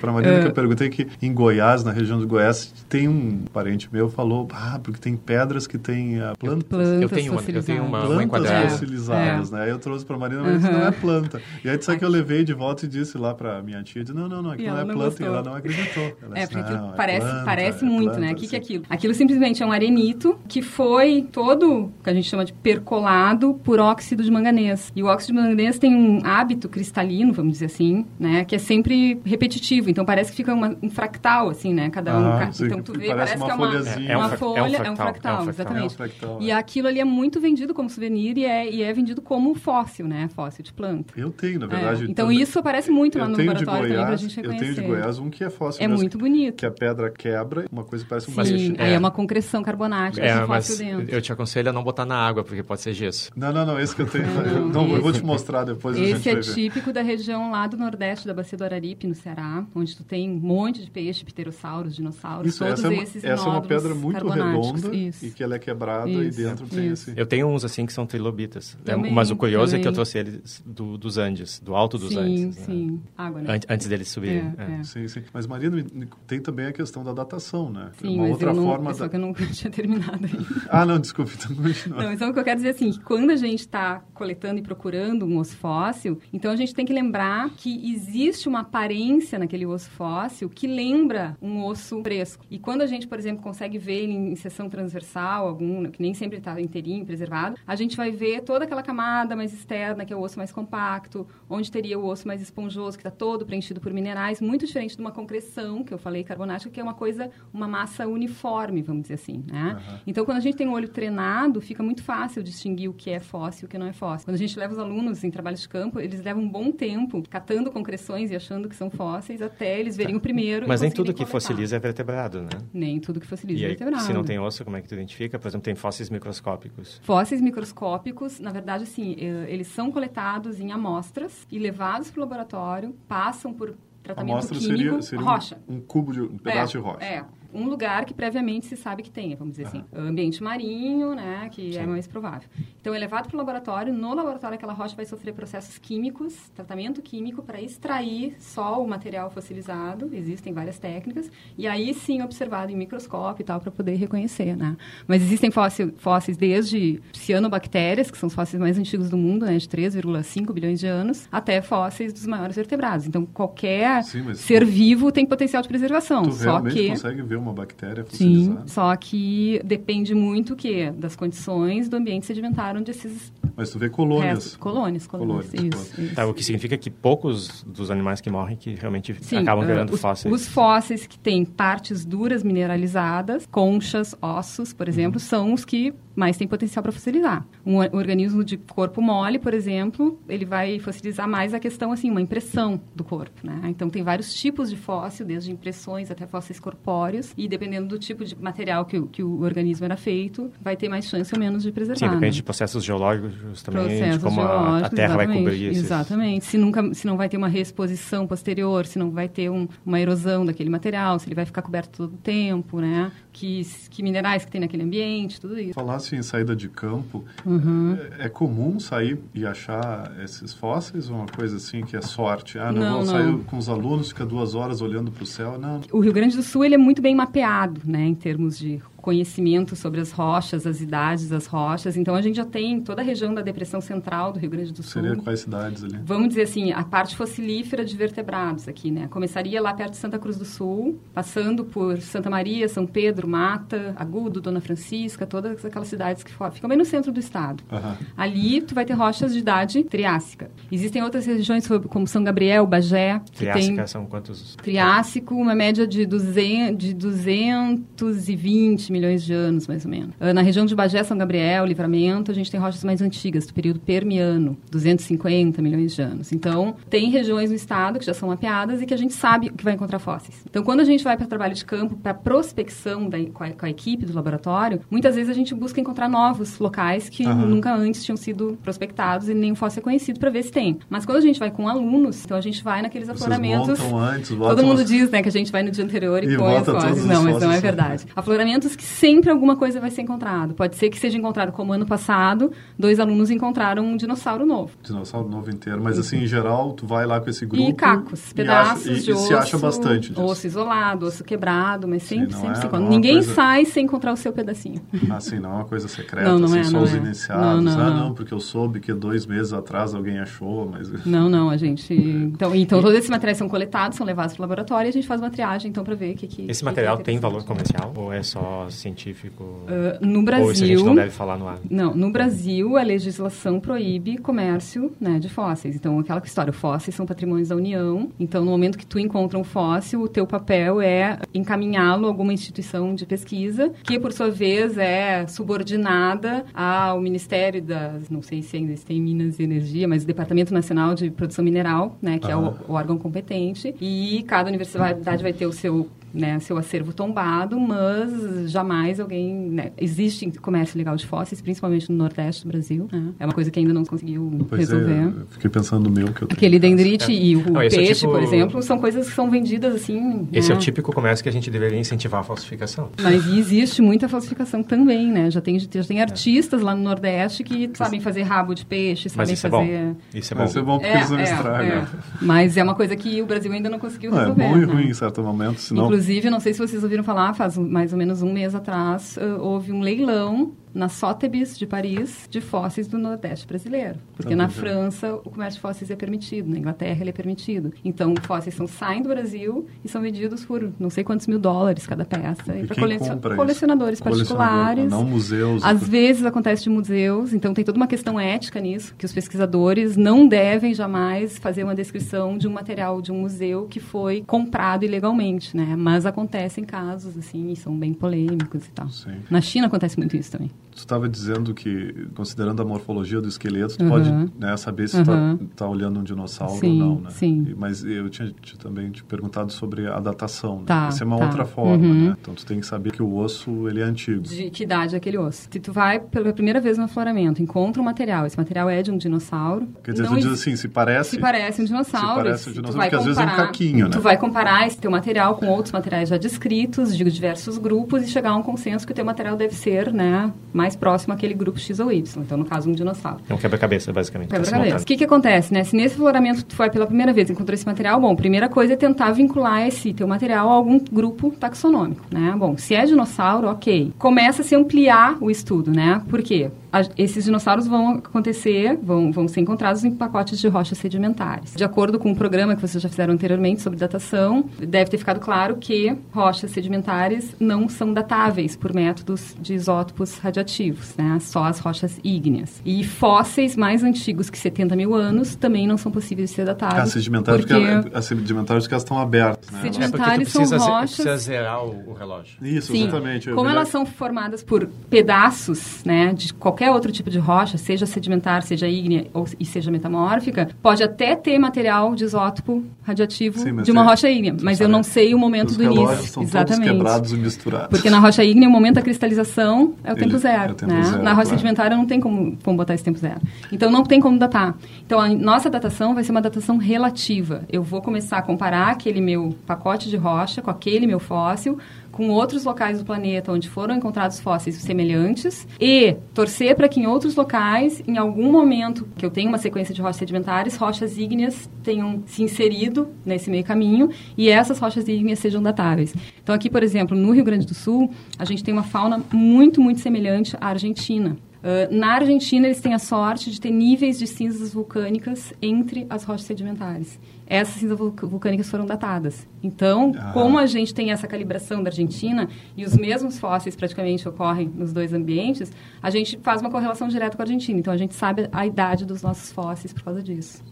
Para 0.00 0.10
a 0.10 0.12
Marina 0.14 0.38
que 0.40 0.44
É. 0.46 0.48
eu 0.48 0.52
perguntei 0.52 0.88
que 0.88 1.06
em 1.22 1.32
Goiás, 1.32 1.84
na 1.84 1.92
região 1.92 2.18
de 2.18 2.26
Goiás, 2.26 2.72
tem 2.88 3.08
um 3.08 3.42
parente 3.52 3.88
meu 3.92 4.08
falou, 4.08 4.48
ah, 4.52 4.78
porque 4.82 4.98
tem 5.00 5.16
pedras 5.16 5.66
que 5.66 5.78
tem 5.78 6.20
a 6.20 6.34
planta. 6.38 6.64
Plantas 6.64 7.02
Eu 7.02 7.08
tenho 7.08 7.32
uma- 7.32 7.40
eu 7.40 7.62
tenho 7.62 7.82
uma- 7.84 7.88
fossilizadas. 7.88 7.88
uma 7.88 8.00
Plantas 8.00 8.24
enquadrada. 8.24 8.68
fossilizadas, 8.70 9.52
É. 9.52 9.56
né? 9.56 9.62
Aí 9.64 9.70
eu 9.70 9.78
trouxe 9.78 10.04
para 10.04 10.18
Marina, 10.18 10.42
mas 10.42 10.62
isso 10.62 10.72
não 10.72 10.86
é 10.86 10.90
planta. 10.90 11.40
E 11.64 11.68
aí 11.68 11.76
disse 11.78 11.96
que 11.96 12.04
eu 12.04 12.08
levei 12.08 12.44
de 12.44 12.52
volta 12.52 12.84
e 12.84 12.88
disse 12.88 13.16
lá 13.18 13.34
para 13.34 13.62
minha 13.62 13.82
tia, 13.82 14.02
disse, 14.02 14.14
não, 14.14 14.28
não, 14.28 14.42
não, 14.42 14.50
aquilo 14.50 14.68
E 14.68 14.70
não 14.70 14.78
é 14.78 14.84
não 14.84 14.94
planta. 14.94 15.04
gostou. 15.10 15.26
e 15.26 15.28
ela 15.28 15.42
não 15.42 15.54
acreditou. 15.54 16.02
Ela 16.22 16.38
É, 16.38 16.40
disse, 16.40 16.52
porque 16.52 16.72
"Não, 16.72 16.88
é 16.92 16.96
parece, 16.96 17.26
planta, 17.26 17.44
parece 17.44 17.84
é 17.84 17.88
muito, 17.88 18.04
planta", 18.10 18.20
né? 18.20 18.32
O 18.32 18.34
que, 18.34 18.46
que 18.48 18.56
é 18.56 18.58
aquilo? 18.58 18.84
Aquilo 18.88 19.14
simplesmente 19.14 19.62
é 19.62 19.66
um 19.66 19.72
arenito 19.72 20.38
que 20.48 20.60
foi 20.62 21.26
todo, 21.30 21.92
que 22.02 22.10
a 22.10 22.14
gente 22.14 22.28
chama 22.28 22.44
de 22.44 22.52
percolado 22.52 23.54
por 23.64 23.78
óxido 23.80 24.22
de 24.22 24.30
manganês. 24.30 24.92
E 24.94 25.02
o 25.02 25.06
óxido 25.06 25.32
de 25.34 25.40
manganês 25.42 25.78
tem 25.84 25.94
um 25.94 26.20
hábito 26.24 26.66
cristalino, 26.68 27.32
vamos 27.32 27.52
dizer 27.54 27.66
assim, 27.66 28.06
né? 28.18 28.44
Que 28.44 28.54
é 28.56 28.58
sempre 28.58 29.20
repetitivo. 29.24 29.90
Então 29.90 30.04
parece 30.04 30.30
que 30.30 30.36
fica 30.38 30.54
uma- 30.54 30.74
um 30.82 30.88
fractal, 30.88 31.50
assim, 31.50 31.74
né? 31.74 31.90
Cada 31.90 32.18
um. 32.18 32.24
Ah, 32.26 32.50
então 32.58 32.80
tu 32.82 32.92
vê, 32.98 33.08
parece 33.08 33.14
parece, 33.14 33.36
uma 33.36 33.44
que 33.46 33.50
é 33.50 33.54
uma, 33.54 33.66
folhazinha. 33.68 34.12
É 34.12 34.16
um 34.16 34.20
uma 34.20 34.30
é 34.30 34.34
um 34.34 34.38
folha, 34.38 34.76
é 34.78 34.90
um 34.90 34.96
fractal, 34.96 35.36
é 35.38 35.40
um 35.40 35.44
fractal. 35.44 35.48
exatamente. 35.48 35.82
É 35.82 35.86
um 35.86 35.90
fractal, 35.90 36.38
E 36.40 36.50
é. 36.50 36.54
aquilo 36.54 36.88
ali 36.88 37.00
é 37.00 37.04
muito 37.04 37.38
vendido 37.40 37.74
como 37.74 37.90
souvenir 37.90 38.38
e 38.38 38.44
é, 38.46 38.70
e 38.72 38.82
é 38.82 38.92
vendido 38.94 39.20
como 39.20 39.54
fóssil, 39.54 40.08
né? 40.08 40.28
Fóssil 40.34 40.64
de 40.64 40.72
planta. 40.72 41.12
Eu 41.16 41.30
tenho, 41.30 41.58
na 41.60 41.66
É, 41.66 41.68
verdade. 41.68 42.04
Então 42.04 42.26
também- 42.28 42.40
isso 42.40 42.58
aparece 42.58 42.90
muito 42.90 43.18
lá 43.18 43.24
eu 43.24 43.28
no 43.28 43.36
laboratório 43.36 43.64
também 43.82 43.92
pra 43.92 44.04
Goiás, 44.04 44.20
gente 44.22 44.36
Eu 44.38 44.42
reconhecer. 44.50 44.64
tenho 44.74 44.74
de 44.88 44.94
Goiás 44.94 45.18
um 45.18 45.28
que 45.28 45.44
é 45.44 45.50
fóssil 45.50 45.84
É 45.84 45.86
mesmo, 45.86 46.00
muito 46.00 46.16
bonito. 46.16 46.56
que 46.56 46.64
a 46.66 46.70
pedra 46.70 47.10
quebra, 47.10 47.66
uma 47.70 47.84
coisa 47.84 48.06
parece 48.08 48.30
um 48.30 48.34
Sim, 48.34 48.40
peixe. 48.42 48.74
aí 48.78 48.90
é. 48.92 48.94
é 48.94 48.98
uma 48.98 49.10
concreção 49.10 49.62
carbonática 49.62 50.24
É, 50.24 50.40
com 50.40 50.46
mas 50.48 50.66
fóssil 50.66 50.86
dentro. 50.98 51.14
eu 51.14 51.20
te 51.20 51.30
aconselho 51.32 51.68
a 51.68 51.72
não 51.74 51.84
botar 51.84 52.06
na 52.06 52.16
água, 52.16 52.42
porque 52.42 52.62
pode 52.62 52.80
ser 52.80 52.94
gesso. 52.94 53.30
Não, 53.36 53.52
não, 53.52 53.66
não, 53.66 53.78
esse 53.78 53.94
que 53.94 54.00
eu 54.02 54.06
tenho. 54.06 54.24
Não, 54.26 54.42
eu, 54.46 54.66
não, 54.68 54.88
eu 54.96 55.02
vou 55.02 55.12
te 55.12 55.22
mostrar 55.22 55.64
depois. 55.64 55.73
A 55.82 55.92
gente 55.92 56.10
Esse 56.10 56.28
é 56.28 56.32
vai 56.34 56.42
ver. 56.42 56.54
típico 56.54 56.92
da 56.92 57.02
região 57.02 57.50
lá 57.50 57.66
do 57.66 57.76
nordeste 57.76 58.26
da 58.26 58.34
Bacia 58.34 58.56
do 58.58 58.64
Araripe, 58.64 59.06
no 59.06 59.14
Ceará, 59.14 59.64
onde 59.74 59.96
tu 59.96 60.04
tem 60.04 60.30
um 60.30 60.34
monte 60.38 60.84
de 60.84 60.90
peixe, 60.90 61.24
pterossauros, 61.24 61.94
dinossauros, 61.96 62.48
Isso, 62.48 62.58
todos 62.64 62.74
essa 62.80 62.86
é 62.86 62.90
uma, 62.90 63.02
esses 63.02 63.24
essa 63.24 63.44
é 63.44 63.48
uma 63.48 63.62
pedra 63.62 63.94
muito 63.94 64.26
redonda 64.28 64.94
Isso. 64.94 65.26
e 65.26 65.30
que 65.30 65.42
ela 65.42 65.54
é 65.54 65.58
quebrada 65.58 66.08
Isso, 66.10 66.40
e 66.40 66.44
dentro 66.44 66.66
tem 66.66 66.86
isso. 66.92 67.10
esse. 67.10 67.18
Eu 67.20 67.26
tenho 67.26 67.46
uns 67.48 67.64
assim 67.64 67.86
que 67.86 67.92
são 67.92 68.06
trilobitas. 68.06 68.76
É, 68.84 68.92
Também, 68.92 69.12
mas 69.12 69.30
o 69.30 69.36
curioso 69.36 69.74
é 69.76 69.78
que 69.78 69.86
eu 69.88 69.92
também. 69.92 69.94
trouxe 69.94 70.18
eles 70.18 70.62
do- 70.66 70.96
dos 70.98 71.18
Andes, 71.18 71.60
do 71.60 71.74
alto 71.74 71.98
dos 71.98 72.10
sim, 72.10 72.18
Andes. 72.18 72.56
né? 72.58 72.64
sim. 72.66 73.00
Água, 73.16 73.40
né? 73.42 73.54
An- 73.56 73.74
Antes 73.74 73.86
deles 73.88 74.08
subirem. 74.08 74.52
É, 74.58 74.62
é. 74.62 74.80
é. 74.80 74.82
Sim, 74.84 75.08
sim. 75.08 75.22
Mas, 75.32 75.46
Marina, 75.46 75.84
tem 76.26 76.40
também 76.40 76.66
a 76.66 76.72
questão 76.72 77.02
da 77.04 77.12
datação, 77.12 77.70
né? 77.70 77.90
Sim, 78.00 78.14
uma 78.14 78.22
mas 78.22 78.30
outra 78.32 78.50
eu 78.50 78.54
não, 78.54 78.64
forma 78.64 78.94
só 78.94 79.04
da... 79.04 79.08
que 79.08 79.16
eu 79.16 79.20
não 79.20 79.32
tinha 79.52 79.70
terminado 79.70 80.24
ainda. 80.26 80.46
Ah, 80.68 80.84
não, 80.84 80.98
desculpe, 80.98 81.32
então 81.36 81.54
continua. 81.56 82.02
Não, 82.02 82.12
então 82.12 82.30
o 82.30 82.32
que 82.32 82.38
eu 82.40 82.44
quero 82.44 82.56
dizer 82.56 82.68
é 82.68 82.70
assim, 82.72 82.90
que 82.92 83.00
quando 83.00 83.30
a 83.30 83.36
gente 83.36 83.60
está 83.60 84.02
coletando 84.14 84.58
e 84.58 84.62
procurando 84.62 85.24
um 85.24 85.38
osso 85.38 85.56
fóssil, 85.64 86.18
então 86.30 86.52
a 86.52 86.56
gente 86.56 86.74
tem 86.74 86.84
que 86.84 86.92
lembrar 86.92 87.48
que 87.56 87.90
existe 87.90 88.50
uma 88.50 88.60
aparência 88.60 89.38
naquele 89.38 89.64
osso 89.64 89.88
fóssil 89.88 90.50
que 90.50 90.66
lembra 90.66 91.38
um 91.40 91.64
osso 91.64 92.02
fresco. 92.02 92.44
E 92.50 92.58
quando 92.58 92.82
a 92.82 92.86
gente, 92.86 93.08
por 93.08 93.18
exemplo, 93.18 93.42
consegue 93.42 93.78
ver 93.78 94.02
ele 94.02 94.12
em 94.12 94.36
seção 94.36 94.68
transversal, 94.68 95.48
algum, 95.48 95.90
que 95.90 96.02
nem 96.02 96.12
sempre 96.12 96.36
está 96.36 96.60
inteirinho, 96.60 97.06
preservado, 97.06 97.56
a 97.66 97.74
gente 97.76 97.96
vai 97.96 98.10
ver 98.10 98.42
toda 98.42 98.66
aquela 98.66 98.82
camada 98.82 99.34
mais 99.34 99.54
externa, 99.54 100.04
que 100.04 100.12
é 100.12 100.16
o 100.16 100.20
osso 100.20 100.36
mais 100.36 100.52
compacto, 100.52 101.26
onde 101.48 101.70
teria 101.70 101.98
o 101.98 102.04
osso 102.04 102.28
mais 102.28 102.42
esponjoso, 102.42 102.98
que 102.98 103.00
está 103.00 103.10
todo 103.10 103.46
preenchido 103.46 103.80
por 103.80 103.90
minerais, 103.90 104.42
muito 104.42 104.66
diferente 104.66 104.96
de 104.96 105.00
uma 105.00 105.12
concreção, 105.12 105.82
que 105.82 105.94
eu 105.94 105.98
falei, 105.98 106.24
carbonática, 106.24 106.70
que 106.70 106.78
é 106.78 106.82
uma 106.82 106.92
coisa, 106.92 107.30
uma 107.54 107.66
massa 107.66 108.06
uniforme, 108.06 108.82
vamos 108.82 109.04
dizer 109.04 109.14
assim, 109.14 109.42
né? 109.50 109.80
Então, 110.06 110.26
quando 110.26 110.36
a 110.36 110.40
gente 110.40 110.58
tem 110.58 110.68
o 110.68 110.72
olho 110.72 110.90
treinado, 110.90 111.58
fica 111.62 111.82
muito 111.82 112.02
fácil 112.02 112.42
distinguir 112.42 112.90
o 112.90 112.92
que 112.92 113.08
é 113.08 113.18
fóssil 113.18 113.64
e 113.64 113.66
o 113.66 113.68
que 113.70 113.78
não 113.78 113.86
é 113.86 113.94
fóssil. 113.94 114.26
Quando 114.26 114.34
a 114.34 114.38
gente 114.38 114.58
leva 114.58 114.74
os 114.74 114.78
alunos 114.78 115.24
em 115.24 115.30
trabalhos 115.54 115.60
de 115.62 115.68
campo, 115.68 116.00
eles 116.00 116.22
levam 116.22 116.42
um 116.42 116.48
bom 116.48 116.70
tempo 116.70 117.22
catando 117.28 117.70
concreções 117.70 118.30
e 118.30 118.36
achando 118.36 118.68
que 118.68 118.74
são 118.76 118.90
fósseis 118.90 119.40
até 119.40 119.78
eles 119.78 119.96
verem 119.96 120.16
o 120.16 120.20
primeiro. 120.20 120.66
e 120.66 120.68
Mas 120.68 120.80
nem 120.80 120.90
tudo 120.90 121.06
que 121.12 121.18
coletar. 121.24 121.30
fossiliza 121.32 121.76
é 121.76 121.78
vertebrado, 121.78 122.42
né? 122.42 122.48
Nem 122.72 123.00
tudo 123.00 123.20
que 123.20 123.26
fossiliza 123.26 123.60
E 123.60 123.62
é 123.62 123.66
aí, 123.66 123.70
vertebrado. 123.72 124.04
se 124.04 124.12
não 124.12 124.24
tem 124.24 124.38
osso, 124.38 124.64
como 124.64 124.76
é 124.76 124.82
que 124.82 124.88
tu 124.88 124.94
identifica? 124.94 125.38
Por 125.38 125.48
exemplo, 125.48 125.64
tem 125.64 125.74
fósseis 125.74 126.10
microscópicos. 126.10 127.00
Fósseis 127.04 127.40
microscópicos, 127.40 128.40
na 128.40 128.50
verdade, 128.50 128.84
assim, 128.84 129.16
eh, 129.18 129.46
eles 129.48 129.68
são 129.68 129.90
coletados 129.90 130.60
em 130.60 130.72
amostras 130.72 131.46
e 131.50 131.58
levados 131.58 132.10
para 132.10 132.18
o 132.18 132.22
laboratório, 132.22 132.94
passam 133.08 133.52
por 133.52 133.74
tratamento 134.02 134.32
Amostra 134.34 134.58
químico, 134.58 134.76
seria, 134.76 135.02
seria 135.02 135.24
rocha. 135.24 135.58
Um, 135.68 135.76
um 135.76 135.80
cubo 135.80 136.12
de 136.12 136.20
um 136.20 136.36
pedaço 136.36 136.76
é, 136.76 136.80
de 136.80 136.86
rocha. 136.86 137.04
É, 137.04 137.24
um 137.54 137.68
lugar 137.68 138.04
que 138.04 138.12
previamente 138.12 138.66
se 138.66 138.76
sabe 138.76 139.02
que 139.02 139.10
tenha, 139.10 139.36
vamos 139.36 139.52
dizer 139.56 139.68
assim. 139.68 139.84
Ambiente 139.94 140.42
marinho, 140.42 141.14
né, 141.14 141.48
que 141.52 141.76
é 141.76 141.86
mais 141.86 142.06
provável. 142.06 142.48
Então, 142.80 142.92
é 142.94 142.98
levado 142.98 143.28
para 143.28 143.34
o 143.36 143.38
laboratório. 143.38 143.92
No 143.94 144.12
laboratório, 144.14 144.56
aquela 144.56 144.72
rocha 144.72 144.96
vai 144.96 145.04
sofrer 145.06 145.32
processos 145.32 145.78
químicos, 145.78 146.34
tratamento 146.54 147.00
químico, 147.00 147.42
para 147.42 147.60
extrair 147.62 148.34
só 148.38 148.82
o 148.82 148.88
material 148.88 149.30
fossilizado. 149.30 150.10
Existem 150.12 150.52
várias 150.52 150.78
técnicas. 150.78 151.30
E 151.56 151.66
aí, 151.66 151.94
sim, 151.94 152.20
observado 152.22 152.72
em 152.72 152.76
microscópio 152.76 153.42
e 153.42 153.44
tal, 153.44 153.60
para 153.60 153.70
poder 153.70 153.94
reconhecer, 153.94 154.56
né. 154.56 154.76
Mas 155.06 155.22
existem 155.22 155.50
fóssil, 155.50 155.94
fósseis 155.96 156.36
desde 156.36 157.00
cianobactérias, 157.12 158.10
que 158.10 158.18
são 158.18 158.26
os 158.26 158.34
fósseis 158.34 158.60
mais 158.60 158.78
antigos 158.78 159.08
do 159.10 159.16
mundo, 159.16 159.46
né, 159.46 159.56
de 159.56 159.68
3,5 159.68 160.52
bilhões 160.52 160.80
de 160.80 160.86
anos, 160.86 161.28
até 161.30 161.60
fósseis 161.62 162.12
dos 162.12 162.26
maiores 162.26 162.56
vertebrados. 162.56 163.06
Então, 163.06 163.24
qualquer 163.26 164.02
Sim, 164.02 164.34
ser 164.34 164.60
tu- 164.60 164.66
vivo 164.66 165.12
tem 165.12 165.26
potencial 165.26 165.62
de 165.62 165.68
preservação. 165.68 166.22
Tu 166.22 166.32
só 166.32 166.60
que... 166.60 166.88
consegue 166.88 167.22
ver 167.22 167.36
uma 167.36 167.43
bactéria 167.52 168.04
Sim, 168.04 168.08
fossilizada. 168.10 168.68
só 168.68 168.96
que 168.96 169.60
depende 169.64 170.14
muito 170.14 170.54
que 170.56 170.90
das 170.92 171.14
condições 171.16 171.88
do 171.88 171.96
ambiente 171.96 172.26
sedimentar 172.26 172.76
onde 172.76 172.90
esses 172.90 173.32
Mas 173.56 173.70
tu 173.70 173.78
vê 173.78 173.88
colônias. 173.88 174.34
restos, 174.34 174.56
colônias, 174.56 175.06
colônias, 175.06 175.50
Colônias, 175.50 175.74
isso, 175.76 176.00
isso. 176.00 176.14
Tá, 176.14 176.26
o 176.26 176.34
que 176.34 176.42
significa 176.42 176.76
que 176.76 176.90
poucos 176.90 177.62
dos 177.64 177.90
animais 177.90 178.20
que 178.20 178.30
morrem 178.30 178.56
que 178.56 178.74
realmente 178.74 179.14
Sim, 179.20 179.38
acabam 179.38 179.64
ah, 179.64 179.66
virando 179.66 179.92
os, 179.94 180.00
fósseis. 180.00 180.34
Os 180.34 180.48
fósseis 180.48 181.06
que 181.06 181.18
têm 181.18 181.44
partes 181.44 182.04
duras 182.04 182.42
mineralizadas, 182.42 183.46
conchas, 183.50 184.14
ossos, 184.20 184.72
por 184.72 184.88
exemplo, 184.88 185.18
são 185.20 185.52
os 185.52 185.64
que 185.64 185.94
mais 186.14 186.36
têm 186.36 186.46
potencial 186.46 186.82
para 186.82 186.92
fossilizar. 186.92 187.46
Um 187.64 187.76
or- 187.76 187.90
organismo 187.92 188.44
de 188.44 188.56
corpo 188.56 189.00
mole, 189.02 189.38
por 189.38 189.52
exemplo, 189.54 190.18
ele 190.28 190.44
vai 190.44 190.78
fossilizar 190.78 191.28
mais 191.28 191.52
a 191.54 191.58
questão 191.60 191.92
assim, 191.92 192.10
uma 192.10 192.20
impressão 192.20 192.80
do 192.94 193.02
corpo, 193.04 193.46
né? 193.46 193.60
Então 193.64 193.88
tem 193.90 194.02
vários 194.02 194.32
tipos 194.34 194.70
de 194.70 194.76
fóssil, 194.76 195.26
desde 195.26 195.50
impressões 195.50 196.10
até 196.10 196.26
fósseis 196.26 196.60
corpóreos, 196.60 197.32
e 197.36 197.48
dependendo 197.48 197.88
do 197.88 197.98
tipo 197.98 198.24
de 198.24 198.36
material 198.40 198.84
que, 198.84 198.98
o- 198.98 199.06
que 199.06 199.22
o 199.22 199.40
organismo 199.42 199.84
era 199.84 199.96
feito, 199.96 200.50
vai 200.60 200.76
ter 200.76 200.88
mais 200.88 201.06
chance 201.06 201.32
ou 201.34 201.38
menos 201.40 201.62
de 201.62 201.72
preservar. 201.72 201.98
Sim, 201.98 202.06
depende 202.06 202.24
né? 202.26 202.30
de 202.30 202.42
processos 202.42 202.84
geológicos 202.84 203.62
também, 203.62 203.82
de 203.88 203.94
processos 203.98 204.22
como 204.22 204.40
a, 204.40 204.78
a 204.86 204.88
Terra 204.90 205.16
vai 205.16 205.26
cobrir 205.26 205.66
esses... 205.70 205.84
Exatamente. 205.84 206.44
Se, 206.44 206.56
nunca, 206.58 206.94
se 206.94 207.06
não 207.06 207.16
vai 207.16 207.28
ter 207.28 207.36
uma 207.36 207.48
reexposição 207.48 208.26
posterior, 208.26 208.86
se 208.86 208.98
não 208.98 209.10
vai 209.10 209.28
ter 209.28 209.50
um- 209.50 209.66
uma 209.84 210.00
erosão 210.00 210.44
daquele 210.46 210.70
material, 210.70 211.18
se 211.18 211.26
ele 211.26 211.34
vai 211.34 211.44
ficar 211.44 211.62
coberto 211.62 211.90
todo 211.98 212.14
o 212.14 212.18
tempo, 212.18 212.80
né? 212.80 213.10
Que, 213.32 213.62
que 213.90 214.02
minerais 214.02 214.44
que 214.44 214.50
tem 214.52 214.60
naquele 214.60 214.82
ambiente, 214.84 215.40
tudo 215.40 215.58
isso. 215.58 215.74
Falasse 215.74 216.03
em 216.12 216.22
saída 216.22 216.54
de 216.56 216.68
campo, 216.68 217.24
Uhum. 217.46 217.96
é, 218.18 218.26
é 218.26 218.28
comum 218.28 218.80
sair 218.80 219.18
e 219.34 219.46
achar 219.46 220.12
esses 220.22 220.52
fósseis 220.52 221.08
uma 221.08 221.26
coisa 221.26 221.56
assim 221.56 221.82
que 221.84 221.96
é 221.96 222.00
sorte? 222.00 222.58
Ah, 222.58 222.72
não, 222.72 222.80
Não, 222.82 222.90
vou 222.90 222.98
não. 223.00 223.06
sair 223.06 223.38
com 223.44 223.56
os 223.58 223.68
alunos, 223.68 224.08
fica 224.08 224.26
duas 224.26 224.54
horas 224.54 224.80
olhando 224.80 225.10
para 225.10 225.22
o 225.22 225.26
céu. 225.26 225.58
Não, 225.58 225.80
O 225.92 226.00
Rio 226.00 226.12
Grande 226.12 226.36
do 226.36 226.42
Sul 226.42 226.64
ele 226.64 226.74
é 226.74 226.78
muito 226.78 227.00
bem 227.00 227.14
mapeado, 227.14 227.80
né, 227.84 228.04
em 228.06 228.14
termos 228.14 228.58
de 228.58 228.80
conhecimento 229.04 229.76
sobre 229.76 230.00
as 230.00 230.10
rochas, 230.10 230.66
as 230.66 230.80
idades 230.80 231.28
das 231.28 231.46
rochas. 231.46 231.94
Então 231.94 232.14
a 232.14 232.22
gente 232.22 232.36
já 232.36 232.44
tem 232.46 232.80
toda 232.80 233.02
a 233.02 233.04
região 233.04 233.34
da 233.34 233.42
depressão 233.42 233.78
central 233.78 234.32
do 234.32 234.38
Rio 234.38 234.48
Grande 234.48 234.72
do 234.72 234.82
Sul. 234.82 235.02
seria 235.02 235.14
quais 235.14 235.40
cidades 235.40 235.84
ali? 235.84 236.00
Vamos 236.02 236.28
dizer 236.28 236.44
assim, 236.44 236.72
a 236.72 236.82
parte 236.82 237.14
fossilífera 237.14 237.84
de 237.84 237.94
vertebrados 237.94 238.66
aqui, 238.66 238.90
né? 238.90 239.06
Começaria 239.08 239.60
lá 239.60 239.74
perto 239.74 239.90
de 239.90 239.98
Santa 239.98 240.18
Cruz 240.18 240.38
do 240.38 240.46
Sul, 240.46 240.98
passando 241.12 241.66
por 241.66 242.00
Santa 242.00 242.30
Maria, 242.30 242.66
São 242.66 242.86
Pedro, 242.86 243.28
Mata, 243.28 243.94
Agudo, 243.94 244.40
Dona 244.40 244.58
Francisca, 244.58 245.26
todas 245.26 245.62
aquelas 245.62 245.88
cidades 245.88 246.22
que 246.22 246.32
ficam 246.52 246.66
bem 246.66 246.78
no 246.78 246.86
centro 246.86 247.12
do 247.12 247.20
estado. 247.20 247.62
Aham. 247.70 247.98
Ali 248.16 248.62
tu 248.62 248.74
vai 248.74 248.86
ter 248.86 248.94
rochas 248.94 249.34
de 249.34 249.40
idade 249.40 249.84
triássica. 249.84 250.50
Existem 250.72 251.02
outras 251.02 251.26
regiões 251.26 251.68
como 251.90 252.06
São 252.06 252.24
Gabriel, 252.24 252.66
Bagé, 252.66 253.20
que 253.26 253.40
Triássica 253.40 253.76
tem 253.76 253.86
são 253.86 254.06
quantos... 254.06 254.56
Triássico, 254.56 255.34
uma 255.34 255.54
média 255.54 255.86
de, 255.86 256.06
200, 256.06 256.78
de 256.78 256.94
220 256.94 258.93
milhões 258.94 259.24
de 259.24 259.34
anos, 259.34 259.66
mais 259.66 259.84
ou 259.84 259.90
menos. 259.90 260.14
Uh, 260.20 260.32
na 260.32 260.40
região 260.40 260.64
de 260.64 260.74
Bagé, 260.74 261.02
São 261.02 261.18
Gabriel, 261.18 261.66
Livramento, 261.66 262.30
a 262.30 262.34
gente 262.34 262.50
tem 262.50 262.60
rochas 262.60 262.82
mais 262.84 263.02
antigas, 263.02 263.46
do 263.46 263.52
período 263.52 263.80
Permiano, 263.80 264.56
250 264.70 265.60
milhões 265.60 265.94
de 265.94 266.02
anos. 266.02 266.32
Então, 266.32 266.76
tem 266.88 267.10
regiões 267.10 267.50
no 267.50 267.56
estado 267.56 267.98
que 267.98 268.06
já 268.06 268.14
são 268.14 268.28
mapeadas 268.28 268.80
e 268.80 268.86
que 268.86 268.94
a 268.94 268.96
gente 268.96 269.12
sabe 269.12 269.50
que 269.50 269.64
vai 269.64 269.74
encontrar 269.74 269.98
fósseis. 269.98 270.42
Então, 270.48 270.62
quando 270.62 270.80
a 270.80 270.84
gente 270.84 271.02
vai 271.02 271.16
para 271.16 271.26
trabalho 271.26 271.54
de 271.54 271.64
campo, 271.64 271.96
para 271.96 272.14
prospecção 272.14 273.08
da, 273.08 273.18
com, 273.26 273.44
a, 273.44 273.50
com, 273.50 273.66
a, 273.66 273.70
equipe 273.70 274.06
do 274.06 274.14
laboratório, 274.14 274.80
muitas 274.90 275.14
vezes 275.14 275.30
a 275.30 275.34
gente 275.34 275.54
busca 275.54 275.80
encontrar 275.80 276.08
novos 276.08 276.58
locais 276.58 277.08
que 277.08 277.26
uhum. 277.26 277.46
nunca 277.46 277.74
antes 277.74 278.04
tinham 278.04 278.16
sido 278.16 278.58
prospectados 278.62 279.28
e 279.28 279.34
nenhum 279.34 279.54
fóssil 279.54 279.80
é 279.80 279.82
conhecido 279.82 280.20
para 280.20 280.30
ver 280.30 280.42
se 280.44 280.52
tem. 280.52 280.78
Mas 280.88 281.04
quando 281.04 281.18
a 281.18 281.20
gente 281.20 281.40
vai 281.40 281.50
com 281.50 281.68
alunos, 281.68 282.24
então 282.24 282.36
a 282.36 282.40
gente 282.40 282.62
vai 282.62 282.82
naqueles 282.82 283.08
Vocês 283.08 283.22
afloramentos. 283.22 283.80
Antes, 283.80 284.36
todo 284.36 284.62
mundo 284.62 284.78
os... 284.78 284.84
diz, 284.84 285.10
né, 285.10 285.22
que 285.22 285.28
a 285.28 285.32
gente 285.32 285.50
vai 285.50 285.62
no 285.62 285.70
dia 285.70 285.84
anterior 285.84 286.22
e, 286.22 286.34
e 286.34 286.36
põe 286.36 286.56
as 286.56 286.66
fósseis. 286.66 287.04
Não, 287.04 287.24
mas 287.24 287.40
não 287.40 287.52
é 287.52 287.60
verdade. 287.60 288.06
Afloramentos 288.14 288.76
que 288.76 288.83
sempre 288.84 289.30
alguma 289.30 289.56
coisa 289.56 289.80
vai 289.80 289.90
ser 289.90 290.02
encontrado. 290.02 290.54
Pode 290.54 290.76
ser 290.76 290.90
que 290.90 290.98
seja 290.98 291.16
encontrado 291.18 291.52
como 291.52 291.72
ano 291.72 291.86
passado, 291.86 292.52
dois 292.78 293.00
alunos 293.00 293.30
encontraram 293.30 293.84
um 293.84 293.96
dinossauro 293.96 294.44
novo. 294.46 294.72
Dinossauro 294.82 295.28
novo 295.28 295.50
inteiro. 295.50 295.82
Mas 295.82 295.98
assim, 295.98 296.18
em 296.18 296.26
geral, 296.26 296.72
tu 296.72 296.86
vai 296.86 297.06
lá 297.06 297.20
com 297.20 297.30
esse 297.30 297.46
grupo. 297.46 297.68
E 297.68 297.72
cacos, 297.72 298.32
pedaços 298.32 298.98
e, 298.98 299.02
de 299.02 299.12
osso. 299.12 299.24
E 299.24 299.26
se 299.28 299.34
acha 299.34 299.58
bastante 299.58 300.10
disso. 300.10 300.22
Osso 300.22 300.46
isolado, 300.46 301.06
osso 301.06 301.24
quebrado, 301.24 301.88
mas 301.88 302.02
sempre, 302.02 302.34
Sim, 302.34 302.40
sempre 302.40 302.58
é, 302.58 302.60
se 302.60 302.66
encontra. 302.66 302.88
Ninguém 302.88 303.14
coisa... 303.14 303.34
sai 303.34 303.64
sem 303.64 303.84
encontrar 303.84 304.12
o 304.12 304.16
seu 304.16 304.32
pedacinho. 304.32 304.80
Assim, 305.10 305.38
não 305.38 305.50
é 305.50 305.54
uma 305.54 305.64
coisa 305.64 305.88
secreta, 305.88 306.28
não, 306.28 306.38
não 306.38 306.46
assim, 306.46 306.58
é, 306.58 306.64
só 306.64 306.82
os 306.82 306.94
é. 306.94 306.96
iniciados. 306.96 307.64
Não, 307.64 307.76
não, 307.76 307.80
ah, 307.80 307.90
não, 307.90 308.14
porque 308.14 308.34
eu 308.34 308.40
soube 308.40 308.80
que 308.80 308.92
dois 308.92 309.26
meses 309.26 309.52
atrás 309.52 309.94
alguém 309.94 310.18
achou, 310.18 310.68
mas... 310.70 311.04
Não, 311.04 311.28
não, 311.28 311.50
a 311.50 311.56
gente... 311.56 311.94
Então, 312.34 312.54
então 312.54 312.80
todos 312.80 312.96
esses 312.96 313.10
materiais 313.10 313.38
são 313.38 313.48
coletados, 313.48 313.96
são 313.96 314.06
levados 314.06 314.34
para 314.34 314.42
o 314.42 314.44
laboratório 314.44 314.88
e 314.88 314.90
a 314.90 314.92
gente 314.92 315.06
faz 315.06 315.20
uma 315.20 315.30
triagem, 315.30 315.70
então, 315.70 315.84
para 315.84 315.94
ver 315.94 316.14
o 316.14 316.16
que, 316.16 316.26
que... 316.26 316.46
Esse 316.50 316.64
material 316.64 316.96
que 316.98 317.04
tem 317.04 317.18
valor 317.18 317.44
comercial 317.44 317.92
ou 317.96 318.12
é 318.12 318.22
só 318.22 318.66
científico? 318.74 319.44
Uh, 319.44 320.04
no 320.04 320.22
Brasil... 320.22 320.46
Ou 320.46 320.52
isso 320.52 320.64
a 320.64 320.66
gente 320.66 320.84
não 320.84 320.94
deve 320.94 321.10
falar 321.10 321.38
no 321.38 321.48
ar? 321.48 321.58
Não, 321.70 321.94
no 321.94 322.10
Brasil 322.10 322.76
a 322.76 322.82
legislação 322.82 323.60
proíbe 323.60 324.18
comércio 324.18 324.92
né, 325.00 325.18
de 325.18 325.28
fósseis. 325.28 325.76
Então, 325.76 325.98
aquela 325.98 326.20
história, 326.24 326.52
fósseis 326.52 326.94
são 326.94 327.06
patrimônios 327.06 327.48
da 327.48 327.56
União, 327.56 328.10
então 328.18 328.44
no 328.44 328.50
momento 328.50 328.78
que 328.78 328.86
tu 328.86 328.98
encontra 328.98 329.38
um 329.38 329.44
fóssil, 329.44 330.02
o 330.02 330.08
teu 330.08 330.26
papel 330.26 330.80
é 330.80 331.18
encaminhá-lo 331.32 332.06
a 332.06 332.08
alguma 332.08 332.32
instituição 332.32 332.94
de 332.94 333.06
pesquisa, 333.06 333.72
que 333.82 333.98
por 333.98 334.12
sua 334.12 334.30
vez 334.30 334.78
é 334.78 335.26
subordinada 335.26 336.44
ao 336.54 337.00
Ministério 337.00 337.62
das, 337.62 338.08
não 338.08 338.22
sei 338.22 338.42
se 338.42 338.56
ainda 338.56 338.74
tem 338.84 339.00
Minas 339.00 339.38
e 339.38 339.42
Energia, 339.42 339.86
mas 339.86 340.04
o 340.04 340.06
Departamento 340.06 340.52
Nacional 340.52 340.94
de 340.94 341.10
Produção 341.10 341.44
Mineral, 341.44 341.96
né, 342.00 342.18
que 342.18 342.30
é 342.30 342.36
o, 342.36 342.54
o 342.68 342.72
órgão 342.72 342.98
competente, 342.98 343.74
e 343.80 344.24
cada 344.26 344.48
universidade 344.48 345.22
vai 345.22 345.32
ter 345.32 345.46
o 345.46 345.52
seu 345.52 345.88
né, 346.14 346.38
seu 346.38 346.56
acervo 346.56 346.92
tombado, 346.92 347.58
mas 347.58 348.50
jamais 348.50 349.00
alguém... 349.00 349.34
Né, 349.50 349.72
existe 349.76 350.30
comércio 350.40 350.78
legal 350.78 350.96
de 350.96 351.06
fósseis, 351.06 351.40
principalmente 351.40 351.90
no 351.90 351.98
Nordeste 351.98 352.44
do 352.44 352.48
Brasil. 352.48 352.88
Né? 352.90 353.12
É 353.18 353.26
uma 353.26 353.32
coisa 353.32 353.50
que 353.50 353.58
ainda 353.58 353.72
não 353.74 353.84
conseguiu 353.84 354.46
pois 354.48 354.70
é, 354.70 354.74
resolver. 354.74 355.08
É, 355.08 355.12
fiquei 355.30 355.50
pensando 355.50 355.88
no 355.88 355.90
meu 355.90 356.06
que 356.12 356.22
eu 356.22 356.28
tenho. 356.28 356.36
Aquele 356.36 356.58
dendrite 356.58 357.10
é. 357.10 357.14
e 357.14 357.36
o 357.36 357.50
não, 357.50 357.60
é 357.60 357.68
peixe, 357.68 357.90
é 357.90 357.94
tipo... 357.94 358.12
por 358.12 358.22
exemplo, 358.22 358.62
são 358.62 358.78
coisas 358.78 359.08
que 359.08 359.14
são 359.14 359.30
vendidas 359.30 359.74
assim... 359.74 360.28
Esse 360.32 360.48
né? 360.48 360.54
é 360.54 360.58
o 360.58 360.60
típico 360.60 360.92
comércio 360.92 361.22
que 361.22 361.28
a 361.28 361.32
gente 361.32 361.50
deveria 361.50 361.78
incentivar 361.78 362.20
a 362.20 362.22
falsificação. 362.22 362.90
Mas 363.02 363.26
existe 363.26 363.82
muita 363.82 364.08
falsificação 364.08 364.62
também, 364.62 365.10
né? 365.10 365.30
Já 365.30 365.40
tem, 365.40 365.58
já 365.58 365.84
tem 365.84 366.00
artistas 366.00 366.60
lá 366.60 366.74
no 366.74 366.82
Nordeste 366.82 367.42
que 367.42 367.70
sabem 367.74 368.00
fazer 368.00 368.22
rabo 368.22 368.54
de 368.54 368.64
peixe, 368.64 369.08
sabem 369.08 369.34
isso 369.34 369.48
fazer... 369.48 369.72
É 370.14 370.18
isso 370.18 370.32
é 370.32 370.36
bom. 370.36 370.44
Isso 370.44 370.58
é 370.58 370.62
bom 370.62 370.78
porque 370.78 370.96
eles 370.96 371.10
não 371.10 371.20
estragam. 371.20 371.86
Mas 372.20 372.56
é 372.56 372.62
uma 372.62 372.74
coisa 372.74 372.94
que 372.96 373.20
o 373.20 373.26
Brasil 373.26 373.52
ainda 373.52 373.68
não 373.68 373.78
conseguiu 373.78 374.10
não, 374.10 374.18
resolver. 374.18 374.42
É 374.42 374.48
bom 374.48 374.56
e 374.56 374.66
né? 374.66 374.72
ruim 374.72 374.88
em 374.88 374.94
certo 374.94 375.22
momento, 375.22 375.60
senão... 375.60 375.84
Inclusive, 375.84 376.03
não 376.30 376.40
sei 376.40 376.52
se 376.52 376.58
vocês 376.58 376.82
ouviram 376.82 377.04
falar, 377.04 377.34
faz 377.34 377.56
mais 377.56 377.92
ou 377.92 377.98
menos 377.98 378.22
um 378.22 378.32
mês 378.32 378.54
atrás, 378.54 379.16
uh, 379.16 379.40
houve 379.40 379.72
um 379.72 379.80
leilão 379.80 380.52
na 380.74 380.88
Sotheby's 380.88 381.56
de 381.56 381.66
Paris 381.66 382.26
de 382.28 382.40
fósseis 382.40 382.88
do 382.88 382.98
Nordeste 382.98 383.46
brasileiro. 383.46 383.98
Porque 384.16 384.34
na 384.34 384.48
França 384.48 385.14
o 385.14 385.30
comércio 385.30 385.58
de 385.58 385.62
fósseis 385.62 385.90
é 385.90 385.96
permitido, 385.96 386.50
na 386.50 386.58
Inglaterra 386.58 387.00
ele 387.00 387.10
é 387.10 387.12
permitido. 387.12 387.72
Então, 387.84 388.14
fósseis 388.22 388.56
são, 388.56 388.66
saem 388.66 389.02
do 389.02 389.08
Brasil 389.08 389.66
e 389.84 389.88
são 389.88 390.02
vendidos 390.02 390.44
por 390.44 390.72
não 390.78 390.90
sei 390.90 391.04
quantos 391.04 391.26
mil 391.26 391.38
dólares 391.38 391.86
cada 391.86 392.04
peça. 392.04 392.56
E, 392.56 392.66
para 392.66 392.74
colecion 392.74 393.18
colecionadores 393.36 394.00
particulares. 394.00 394.90
Não 394.90 395.04
museus. 395.04 395.62
Às 395.64 395.86
vezes 395.86 396.24
acontece 396.24 396.64
de 396.64 396.70
museus, 396.70 397.32
então 397.32 397.54
tem 397.54 397.64
toda 397.64 397.76
uma 397.76 397.86
questão 397.86 398.18
ética 398.18 398.60
nisso, 398.60 398.94
que 398.98 399.06
os 399.06 399.12
pesquisadores 399.12 399.96
não 399.96 400.26
devem 400.26 400.74
jamais 400.74 401.38
fazer 401.38 401.62
uma 401.62 401.74
descrição 401.74 402.36
de 402.36 402.48
um 402.48 402.52
material 402.52 403.00
de 403.00 403.12
um 403.12 403.20
museu 403.20 403.66
que 403.68 403.78
foi 403.78 404.22
comprado 404.26 404.84
ilegalmente, 404.84 405.56
né? 405.56 405.76
Mas 405.76 406.04
acontecem 406.06 406.64
casos, 406.64 407.16
assim, 407.16 407.52
e 407.52 407.56
são 407.56 407.76
bem 407.76 407.92
polêmicos 407.92 408.66
e 408.66 408.70
tal. 408.70 408.88
Sim. 408.88 409.16
Na 409.30 409.40
China 409.40 409.66
acontece 409.66 409.96
muito 409.98 410.16
isso 410.16 410.32
também 410.32 410.50
tu 410.74 410.78
estava 410.78 411.08
dizendo 411.08 411.54
que, 411.54 412.08
considerando 412.14 412.60
a 412.60 412.64
morfologia 412.64 413.20
do 413.20 413.28
esqueleto, 413.28 413.78
tu 413.78 413.84
uhum. 413.84 413.90
pode 413.90 414.10
né, 414.38 414.56
saber 414.56 414.88
se 414.88 415.00
está 415.00 415.12
uhum. 415.12 415.38
tá 415.56 415.68
olhando 415.68 416.00
um 416.00 416.02
dinossauro 416.02 416.58
sim, 416.58 416.82
ou 416.82 416.88
não, 416.88 417.00
né? 417.02 417.10
Sim. 417.10 417.54
Mas 417.56 417.84
eu 417.84 418.08
tinha 418.10 418.32
te, 418.42 418.58
também 418.58 418.90
te 418.90 419.04
perguntado 419.04 419.52
sobre 419.52 419.86
a 419.86 420.00
datação. 420.00 420.58
Né? 420.58 420.64
Tá, 420.66 420.86
Essa 420.88 421.04
é 421.04 421.06
uma 421.06 421.18
tá. 421.18 421.24
outra 421.24 421.44
forma, 421.44 421.84
uhum. 421.84 422.08
né? 422.08 422.16
Então 422.20 422.34
tu 422.34 422.44
tem 422.44 422.60
que 422.60 422.66
saber 422.66 422.92
que 422.92 423.02
o 423.02 423.16
osso 423.16 423.68
ele 423.68 423.80
é 423.80 423.84
antigo. 423.84 424.22
De 424.22 424.50
que 424.50 424.62
idade 424.62 424.94
é 424.94 424.98
aquele 424.98 425.18
osso? 425.18 425.48
Se 425.50 425.60
tu 425.60 425.72
vai 425.72 426.00
pela 426.00 426.32
primeira 426.32 426.60
vez 426.60 426.78
no 426.78 426.84
afloramento, 426.84 427.42
encontra 427.42 427.80
um 427.80 427.84
material, 427.84 428.26
esse 428.26 428.36
material 428.36 428.68
é 428.68 428.82
de 428.82 428.90
um 428.90 428.96
dinossauro. 428.96 429.68
Quer 429.82 429.92
dizer, 429.92 430.08
tu 430.08 430.16
diz 430.16 430.26
assim, 430.26 430.56
se 430.56 430.68
parece... 430.68 431.10
Se 431.10 431.18
parece 431.18 431.62
um 431.62 431.64
dinossauro. 431.64 432.20
Se 432.20 432.24
parece 432.24 432.50
um 432.50 432.52
dinossauro, 432.52 432.82
porque 432.82 432.96
às 432.96 433.04
vezes 433.04 433.18
é 433.18 433.24
um 433.24 433.36
caquinho, 433.36 433.84
né? 433.86 433.92
Tu 433.92 434.00
vai 434.00 434.16
comparar 434.16 434.66
esse 434.66 434.78
teu 434.78 434.90
material 434.90 435.36
com 435.36 435.46
outros 435.46 435.72
materiais 435.72 436.08
já 436.08 436.16
descritos, 436.16 436.96
de 436.96 437.04
diversos 437.04 437.58
grupos, 437.58 438.02
e 438.02 438.08
chegar 438.08 438.30
a 438.30 438.36
um 438.36 438.42
consenso 438.42 438.86
que 438.86 438.92
o 438.92 438.94
teu 438.94 439.04
material 439.04 439.36
deve 439.36 439.54
ser, 439.54 439.92
né, 439.92 440.32
mais 440.52 440.63
próximo 440.74 441.12
àquele 441.12 441.34
grupo 441.34 441.58
X 441.58 441.78
ou 441.80 441.92
Y. 441.92 442.22
Então, 442.22 442.38
no 442.38 442.44
caso, 442.44 442.70
um 442.70 442.72
dinossauro. 442.72 443.20
É 443.28 443.34
um 443.34 443.36
quebra-cabeça, 443.36 443.92
basicamente. 443.92 444.30
Tá 444.30 444.36
quebra-cabeça. 444.36 444.82
O 444.82 444.86
que, 444.86 444.96
que 444.96 445.04
acontece, 445.04 445.52
né? 445.52 445.64
Se 445.64 445.76
nesse 445.76 445.96
floramento 445.96 446.44
tu 446.44 446.56
foi 446.56 446.70
pela 446.70 446.86
primeira 446.86 447.12
vez 447.12 447.28
encontrou 447.28 447.54
esse 447.54 447.66
material, 447.66 448.00
bom, 448.00 448.16
primeira 448.16 448.48
coisa 448.48 448.72
é 448.72 448.76
tentar 448.76 449.12
vincular 449.12 449.66
esse 449.66 449.92
teu 449.92 450.08
material 450.08 450.48
a 450.48 450.54
algum 450.54 450.78
grupo 450.78 451.30
taxonômico, 451.32 452.04
né? 452.10 452.34
Bom, 452.38 452.56
se 452.56 452.74
é 452.74 452.84
dinossauro, 452.86 453.48
ok. 453.48 453.92
Começa 453.98 454.42
a 454.42 454.44
se 454.44 454.54
ampliar 454.54 455.16
o 455.20 455.30
estudo, 455.30 455.70
né? 455.70 456.00
Por 456.08 456.22
quê? 456.22 456.50
Esses 456.96 457.24
dinossauros 457.24 457.66
vão 457.66 457.90
acontecer, 457.96 458.78
vão, 458.82 459.12
vão 459.12 459.28
ser 459.28 459.40
encontrados 459.40 459.84
em 459.84 459.90
pacotes 459.90 460.38
de 460.38 460.48
rochas 460.48 460.78
sedimentares. 460.78 461.54
De 461.54 461.64
acordo 461.64 461.98
com 461.98 462.12
o 462.12 462.16
programa 462.16 462.54
que 462.54 462.60
vocês 462.60 462.82
já 462.82 462.88
fizeram 462.88 463.14
anteriormente 463.14 463.62
sobre 463.62 463.78
datação, 463.78 464.44
deve 464.58 464.90
ter 464.90 464.98
ficado 464.98 465.20
claro 465.20 465.56
que 465.56 465.96
rochas 466.12 466.50
sedimentares 466.50 467.34
não 467.38 467.68
são 467.68 467.92
datáveis 467.92 468.56
por 468.56 468.74
métodos 468.74 469.34
de 469.40 469.54
isótopos 469.54 470.18
radioativos, 470.18 470.94
né? 470.96 471.18
só 471.20 471.44
as 471.44 471.58
rochas 471.58 471.98
ígneas. 472.02 472.60
E 472.64 472.84
fósseis 472.84 473.56
mais 473.56 473.82
antigos 473.82 474.30
que 474.30 474.38
70 474.38 474.76
mil 474.76 474.94
anos 474.94 475.34
também 475.36 475.66
não 475.66 475.76
são 475.76 475.90
possíveis 475.90 476.30
de 476.30 476.36
ser 476.36 476.44
datados. 476.44 476.78
As 476.78 476.90
sedimentares, 476.90 477.44
porque, 477.44 477.66
porque, 477.82 477.96
as 477.96 478.04
sedimentares 478.04 478.64
porque 478.64 478.74
elas 478.74 478.82
estão 478.82 478.98
abertas. 478.98 479.50
Né? 479.50 479.62
Sedimentares 479.62 480.28
é 480.34 480.44
são 480.44 480.58
rochas... 480.58 480.94
Precisa 480.94 481.16
zerar 481.16 481.64
o, 481.64 481.90
o 481.90 481.92
relógio. 481.92 482.36
Isso, 482.42 482.72
Sim. 482.72 482.82
exatamente. 482.82 483.30
Como 483.30 483.48
elas 483.48 483.68
são 483.68 483.84
formadas 483.86 484.42
por 484.42 484.66
pedaços 484.88 485.82
né, 485.84 486.12
de 486.12 486.32
qualquer 486.32 486.63
qualquer 486.64 486.70
outro 486.70 486.92
tipo 486.92 487.10
de 487.10 487.18
rocha, 487.18 487.58
seja 487.58 487.86
sedimentar, 487.86 488.42
seja 488.42 488.66
ígnea 488.66 489.06
ou, 489.12 489.26
e 489.38 489.44
seja 489.44 489.70
metamórfica, 489.70 490.48
pode 490.62 490.82
até 490.82 491.14
ter 491.14 491.38
material 491.38 491.94
de 491.94 492.04
isótopo 492.04 492.64
radioativo 492.82 493.38
Sim, 493.38 493.56
de 493.56 493.70
uma 493.70 493.82
é, 493.82 493.84
rocha 493.84 494.10
ígnea, 494.10 494.36
mas 494.42 494.60
eu 494.60 494.68
não 494.68 494.82
sei 494.82 495.14
o 495.14 495.18
momento 495.18 495.54
do 495.54 495.62
início. 495.62 496.04
São 496.04 496.22
Exatamente. 496.22 496.68
Todos 496.68 496.76
quebrados 496.76 497.12
e 497.12 497.16
misturados. 497.16 497.68
Porque 497.68 497.90
na 497.90 497.98
rocha 497.98 498.24
ígnea, 498.24 498.48
o 498.48 498.52
momento 498.52 498.76
da 498.76 498.82
cristalização 498.82 499.74
é 499.84 499.92
o 499.92 499.96
tempo 499.96 500.12
Ele, 500.12 500.18
zero. 500.18 500.50
É 500.50 500.52
o 500.52 500.54
tempo 500.54 500.72
né? 500.72 500.82
zero 500.82 501.02
na 501.02 501.10
rocha 501.10 501.22
claro. 501.22 501.28
sedimentar 501.28 501.70
não 501.70 501.86
tem 501.86 502.00
como, 502.00 502.36
como 502.42 502.56
botar 502.56 502.74
esse 502.74 502.84
tempo 502.84 502.98
zero. 502.98 503.20
Então 503.52 503.70
não 503.70 503.84
tem 503.84 504.00
como 504.00 504.18
datar. 504.18 504.54
Então 504.86 505.00
a 505.00 505.08
nossa 505.08 505.50
datação 505.50 505.94
vai 505.94 506.04
ser 506.04 506.12
uma 506.12 506.22
datação 506.22 506.56
relativa. 506.56 507.42
Eu 507.50 507.62
vou 507.62 507.82
começar 507.82 508.18
a 508.18 508.22
comparar 508.22 508.68
aquele 508.68 509.00
meu 509.00 509.34
pacote 509.46 509.88
de 509.88 509.96
rocha 509.96 510.40
com 510.40 510.50
aquele 510.50 510.86
meu 510.86 510.98
fóssil 510.98 511.58
com 511.94 512.08
outros 512.08 512.44
locais 512.44 512.80
do 512.80 512.84
planeta 512.84 513.30
onde 513.30 513.48
foram 513.48 513.76
encontrados 513.76 514.18
fósseis 514.18 514.56
semelhantes 514.56 515.46
e 515.60 515.96
torcer 516.12 516.56
para 516.56 516.68
que 516.68 516.80
em 516.80 516.86
outros 516.86 517.14
locais, 517.14 517.80
em 517.86 517.96
algum 517.96 518.32
momento 518.32 518.88
que 518.96 519.06
eu 519.06 519.10
tenha 519.10 519.28
uma 519.28 519.38
sequência 519.38 519.72
de 519.72 519.80
rochas 519.80 519.96
sedimentares, 519.96 520.56
rochas 520.56 520.98
ígneas 520.98 521.48
tenham 521.62 522.02
se 522.06 522.24
inserido 522.24 522.88
nesse 523.06 523.30
meio 523.30 523.44
caminho 523.44 523.90
e 524.18 524.28
essas 524.28 524.58
rochas 524.58 524.88
ígneas 524.88 525.20
sejam 525.20 525.40
datáveis. 525.40 525.94
Então 526.20 526.34
aqui, 526.34 526.50
por 526.50 526.64
exemplo, 526.64 526.96
no 526.96 527.12
Rio 527.12 527.22
Grande 527.22 527.46
do 527.46 527.54
Sul, 527.54 527.88
a 528.18 528.24
gente 528.24 528.42
tem 528.42 528.52
uma 528.52 528.64
fauna 528.64 529.00
muito, 529.12 529.60
muito 529.60 529.78
semelhante 529.78 530.36
à 530.40 530.48
Argentina. 530.48 531.16
Uh, 531.44 531.72
na 531.72 531.96
Argentina, 531.96 532.46
eles 532.46 532.60
têm 532.60 532.72
a 532.72 532.78
sorte 532.78 533.30
de 533.30 533.38
ter 533.38 533.50
níveis 533.50 533.98
de 533.98 534.06
cinzas 534.06 534.54
vulcânicas 534.54 535.32
entre 535.42 535.86
as 535.90 536.02
rochas 536.02 536.26
sedimentares. 536.26 536.98
Essas 537.26 537.54
cinzas 537.54 537.78
vulcânicas 537.78 538.50
foram 538.50 538.66
datadas. 538.66 539.26
Então, 539.42 539.92
ah. 539.98 540.12
como 540.12 540.38
a 540.38 540.46
gente 540.46 540.74
tem 540.74 540.90
essa 540.90 541.06
calibração 541.06 541.62
da 541.62 541.70
Argentina 541.70 542.28
e 542.56 542.64
os 542.64 542.76
mesmos 542.76 543.18
fósseis 543.18 543.56
praticamente 543.56 544.06
ocorrem 544.08 544.50
nos 544.54 544.72
dois 544.72 544.92
ambientes, 544.92 545.50
a 545.82 545.90
gente 545.90 546.18
faz 546.22 546.40
uma 546.40 546.50
correlação 546.50 546.88
direta 546.88 547.16
com 547.16 547.22
a 547.22 547.24
Argentina. 547.24 547.58
Então, 547.58 547.72
a 547.72 547.76
gente 547.76 547.94
sabe 547.94 548.28
a 548.30 548.46
idade 548.46 548.84
dos 548.84 549.02
nossos 549.02 549.32
fósseis 549.32 549.72
por 549.72 549.82
causa 549.82 550.02
disso. 550.02 550.42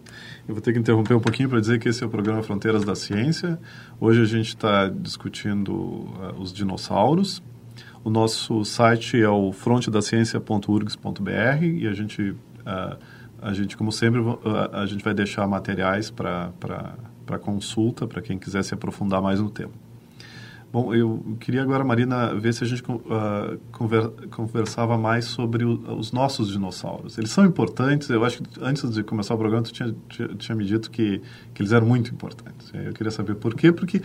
Eu 0.48 0.54
vou 0.54 0.62
ter 0.62 0.72
que 0.72 0.78
interromper 0.78 1.14
um 1.14 1.20
pouquinho 1.20 1.48
para 1.48 1.60
dizer 1.60 1.78
que 1.78 1.88
esse 1.88 2.02
é 2.02 2.06
o 2.06 2.10
programa 2.10 2.42
Fronteiras 2.42 2.84
da 2.84 2.94
Ciência. 2.94 3.58
Hoje 4.00 4.22
a 4.22 4.26
gente 4.26 4.48
está 4.48 4.88
discutindo 4.88 5.72
uh, 5.72 6.34
os 6.38 6.52
dinossauros. 6.52 7.42
O 8.04 8.10
nosso 8.10 8.64
site 8.64 9.20
é 9.20 9.28
o 9.28 9.52
frontedaciencia.urgs.br 9.52 11.62
e 11.62 11.86
a 11.86 11.92
gente, 11.92 12.30
uh, 12.30 12.96
a 13.42 13.52
gente 13.52 13.76
como 13.76 13.90
sempre, 13.90 14.20
a 14.72 14.86
gente 14.86 15.02
vai 15.02 15.12
deixar 15.12 15.46
materiais 15.46 16.10
para 16.10 16.52
consulta, 17.40 18.06
para 18.06 18.22
quem 18.22 18.38
quiser 18.38 18.62
se 18.62 18.72
aprofundar 18.72 19.20
mais 19.20 19.40
no 19.40 19.50
tema. 19.50 19.72
Bom, 20.72 20.94
eu 20.94 21.36
queria 21.38 21.60
agora, 21.60 21.84
Marina, 21.84 22.34
ver 22.34 22.54
se 22.54 22.64
a 22.64 22.66
gente 22.66 22.82
uh, 22.82 23.60
conver, 23.72 24.08
conversava 24.30 24.96
mais 24.96 25.26
sobre 25.26 25.66
o, 25.66 25.74
os 25.98 26.12
nossos 26.12 26.48
dinossauros. 26.50 27.18
Eles 27.18 27.30
são 27.30 27.44
importantes, 27.44 28.08
eu 28.08 28.24
acho 28.24 28.42
que 28.42 28.58
antes 28.58 28.90
de 28.90 29.02
começar 29.02 29.34
o 29.34 29.38
programa, 29.38 29.64
tu 29.64 29.70
tinha, 29.70 29.94
tinha, 30.08 30.28
tinha 30.28 30.56
me 30.56 30.64
dito 30.64 30.90
que, 30.90 31.20
que 31.52 31.60
eles 31.60 31.72
eram 31.72 31.86
muito 31.86 32.10
importantes. 32.10 32.72
Eu 32.72 32.94
queria 32.94 33.10
saber 33.10 33.34
por 33.34 33.54
quê, 33.54 33.70
porque 33.70 34.00